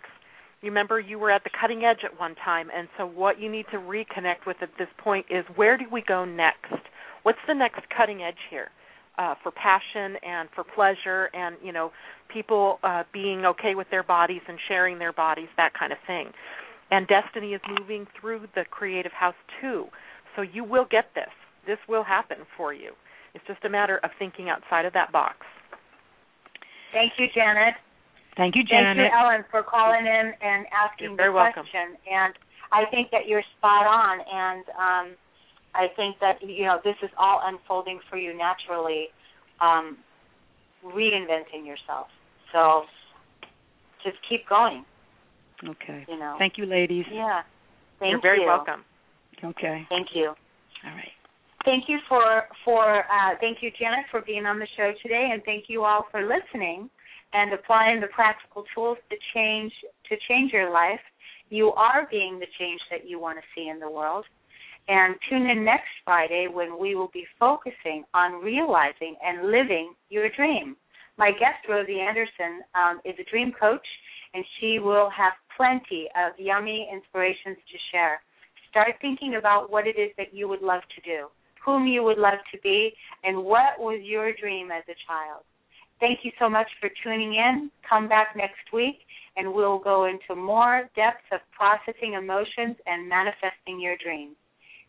Remember 0.63 0.99
you 0.99 1.19
were 1.19 1.31
at 1.31 1.45
the 1.45 1.51
cutting 1.61 1.85
edge 1.85 2.01
at 2.05 2.19
one 2.19 2.35
time, 2.45 2.69
and 2.75 2.89
so 2.97 3.07
what 3.07 3.41
you 3.41 3.51
need 3.51 3.67
to 3.73 3.79
reconnect 3.79 4.47
with 4.47 4.57
at 4.63 4.71
this 4.79 4.89
point 4.99 5.27
is 5.31 5.45
where 5.55 5.77
do 5.77 5.85
we 5.91 6.03
go 6.03 6.25
next? 6.25 6.73
What's 7.23 7.39
the 7.47 7.55
next 7.55 7.81
cutting 7.97 8.23
edge 8.23 8.39
here 8.51 8.71
uh, 9.19 9.35
for 9.43 9.53
passion 9.53 10.17
and 10.23 10.49
for 10.55 10.65
pleasure, 10.65 11.29
and 11.35 11.57
you 11.63 11.73
know 11.73 11.93
people 12.33 12.79
uh, 12.83 13.05
being 13.13 13.45
okay 13.45 13.75
with 13.75 13.87
their 13.91 14.03
bodies 14.03 14.43
and 14.49 14.59
sharing 14.69 14.99
their 14.99 15.13
bodies, 15.13 15.49
that 15.57 15.73
kind 15.79 15.93
of 15.93 15.99
thing. 16.07 16.31
And 16.91 17.07
destiny 17.09 17.53
is 17.53 17.61
moving 17.79 18.07
through 18.19 18.47
the 18.55 18.65
creative 18.71 19.13
house 19.13 19.35
too, 19.61 19.87
so 20.35 20.43
you 20.43 20.65
will 20.65 20.87
get 20.91 21.07
this. 21.15 21.33
This 21.67 21.79
will 21.89 22.05
happen 22.05 22.39
for 22.57 22.73
you. 22.73 22.93
It's 23.35 23.45
just 23.47 23.65
a 23.65 23.69
matter 23.69 23.99
of 24.03 24.11
thinking 24.19 24.49
outside 24.49 24.87
of 24.87 24.93
that 24.95 25.13
box. 25.13 25.37
thank 26.93 27.13
you, 27.19 27.27
Janet. 27.35 27.75
Thank 28.37 28.55
you, 28.55 28.65
Janet. 28.65 28.97
Thank 28.97 29.13
you, 29.13 29.19
Ellen, 29.19 29.45
for 29.51 29.63
calling 29.63 30.05
in 30.05 30.33
and 30.41 30.67
asking 30.69 31.09
You're 31.09 31.17
very 31.17 31.31
the 31.31 31.35
welcome. 31.35 31.65
question. 31.65 31.97
And 32.05 32.35
I 32.71 32.85
think 32.91 33.11
that 33.11 33.27
you're 33.27 33.43
spot 33.57 33.87
on. 33.87 34.21
And 34.21 34.65
um, 34.77 35.17
I 35.75 35.89
think 35.97 36.17
that 36.21 36.37
you 36.47 36.65
know 36.65 36.79
this 36.85 36.97
is 37.03 37.11
all 37.19 37.41
unfolding 37.45 38.01
for 38.11 38.19
you 38.19 38.37
naturally, 38.37 39.09
um, 39.61 39.97
reinventing 40.85 41.65
yourself. 41.65 42.09
So 42.53 42.85
just 44.05 44.17
keep 44.29 44.47
going. 44.49 44.85
Okay. 45.65 46.05
You 46.09 46.19
know. 46.19 46.37
Thank 46.39 46.59
you, 46.59 46.67
ladies. 46.67 47.07
Yeah. 47.11 47.41
Thank 47.99 48.13
You're 48.13 48.21
very 48.21 48.41
you. 48.41 48.47
welcome. 48.47 48.85
Okay. 49.43 49.87
Thank 49.89 50.09
you. 50.15 50.35
All 50.85 50.93
right. 50.93 51.13
thank 51.65 51.85
you 51.89 51.99
for 52.07 52.45
for 52.65 53.01
uh, 53.01 53.35
thank 53.41 53.59
you 53.63 53.71
Janet 53.79 54.05
for 54.11 54.21
being 54.21 54.45
on 54.45 54.59
the 54.59 54.69
show 54.77 54.93
today, 55.03 55.31
and 55.33 55.43
thank 55.45 55.65
you 55.69 55.85
all 55.85 56.05
for 56.11 56.21
listening 56.21 56.91
and 57.33 57.53
applying 57.53 58.01
the 58.01 58.07
practical 58.09 58.65
tools 58.75 58.99
to 59.11 59.17
change 59.35 59.73
to 60.09 60.17
change 60.29 60.53
your 60.53 60.73
life. 60.73 61.01
You 61.51 61.73
are 61.73 62.09
being 62.11 62.39
the 62.39 62.47
change 62.59 62.81
that 62.91 63.09
you 63.09 63.21
want 63.21 63.39
to 63.39 63.45
see 63.55 63.69
in 63.69 63.79
the 63.79 63.91
world. 63.91 64.25
And 64.89 65.17
tune 65.29 65.49
in 65.51 65.65
next 65.65 65.91
Friday 66.05 66.47
when 66.53 66.79
we 66.79 66.95
will 66.95 67.11
be 67.13 67.27
focusing 67.41 68.05
on 68.15 68.43
realizing 68.43 69.17
and 69.25 69.51
living 69.51 69.95
your 70.11 70.29
dream. 70.31 70.77
My 71.19 71.31
guest, 71.33 71.67
Rosie 71.69 72.01
Anderson, 72.01 72.63
um, 72.75 73.01
is 73.05 73.15
a 73.19 73.31
dream 73.31 73.53
coach, 73.59 73.87
and 74.35 74.45
she 74.61 74.79
will 74.79 75.11
have 75.11 75.33
plenty 75.57 76.09
of 76.15 76.39
yummy 76.39 76.89
inspirations 76.93 77.57
to 77.57 77.79
share. 77.91 78.21
Start 78.71 78.95
thinking 79.01 79.37
about 79.37 79.71
what 79.71 79.87
it 79.87 79.99
is 79.99 80.11
that 80.19 80.35
you 80.35 80.47
would 80.47 80.63
love 80.63 80.83
to 80.95 81.01
do, 81.03 81.27
whom 81.65 81.87
you 81.87 82.03
would 82.05 82.19
love 82.19 82.39
to 82.53 82.61
be, 82.61 82.93
and 83.25 83.37
what 83.37 83.79
was 83.79 84.01
your 84.05 84.33
dream 84.35 84.71
as 84.71 84.85
a 84.89 84.95
child. 85.09 85.43
Thank 85.99 86.21
you 86.23 86.31
so 86.39 86.49
much 86.49 86.69
for 86.81 86.91
tuning 87.03 87.35
in. 87.35 87.71
Come 87.89 88.09
back 88.09 88.29
next 88.37 88.73
week, 88.73 88.99
and 89.37 89.53
we'll 89.53 89.79
go 89.79 90.05
into 90.05 90.41
more 90.41 90.91
depths 90.95 91.25
of 91.33 91.41
processing 91.57 92.15
emotions 92.15 92.77
and 92.87 93.09
manifesting 93.09 93.81
your 93.81 93.97
dreams. 94.03 94.37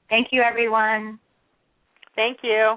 Thank 0.10 0.28
you, 0.32 0.41
everyone. 0.41 1.20
Thank 2.15 2.39
you. 2.43 2.76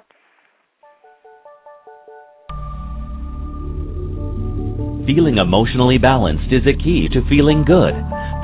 Feeling 5.07 5.38
emotionally 5.38 5.99
balanced 5.99 6.53
is 6.53 6.62
a 6.66 6.77
key 6.77 7.09
to 7.12 7.29
feeling 7.29 7.64
good. 7.64 7.95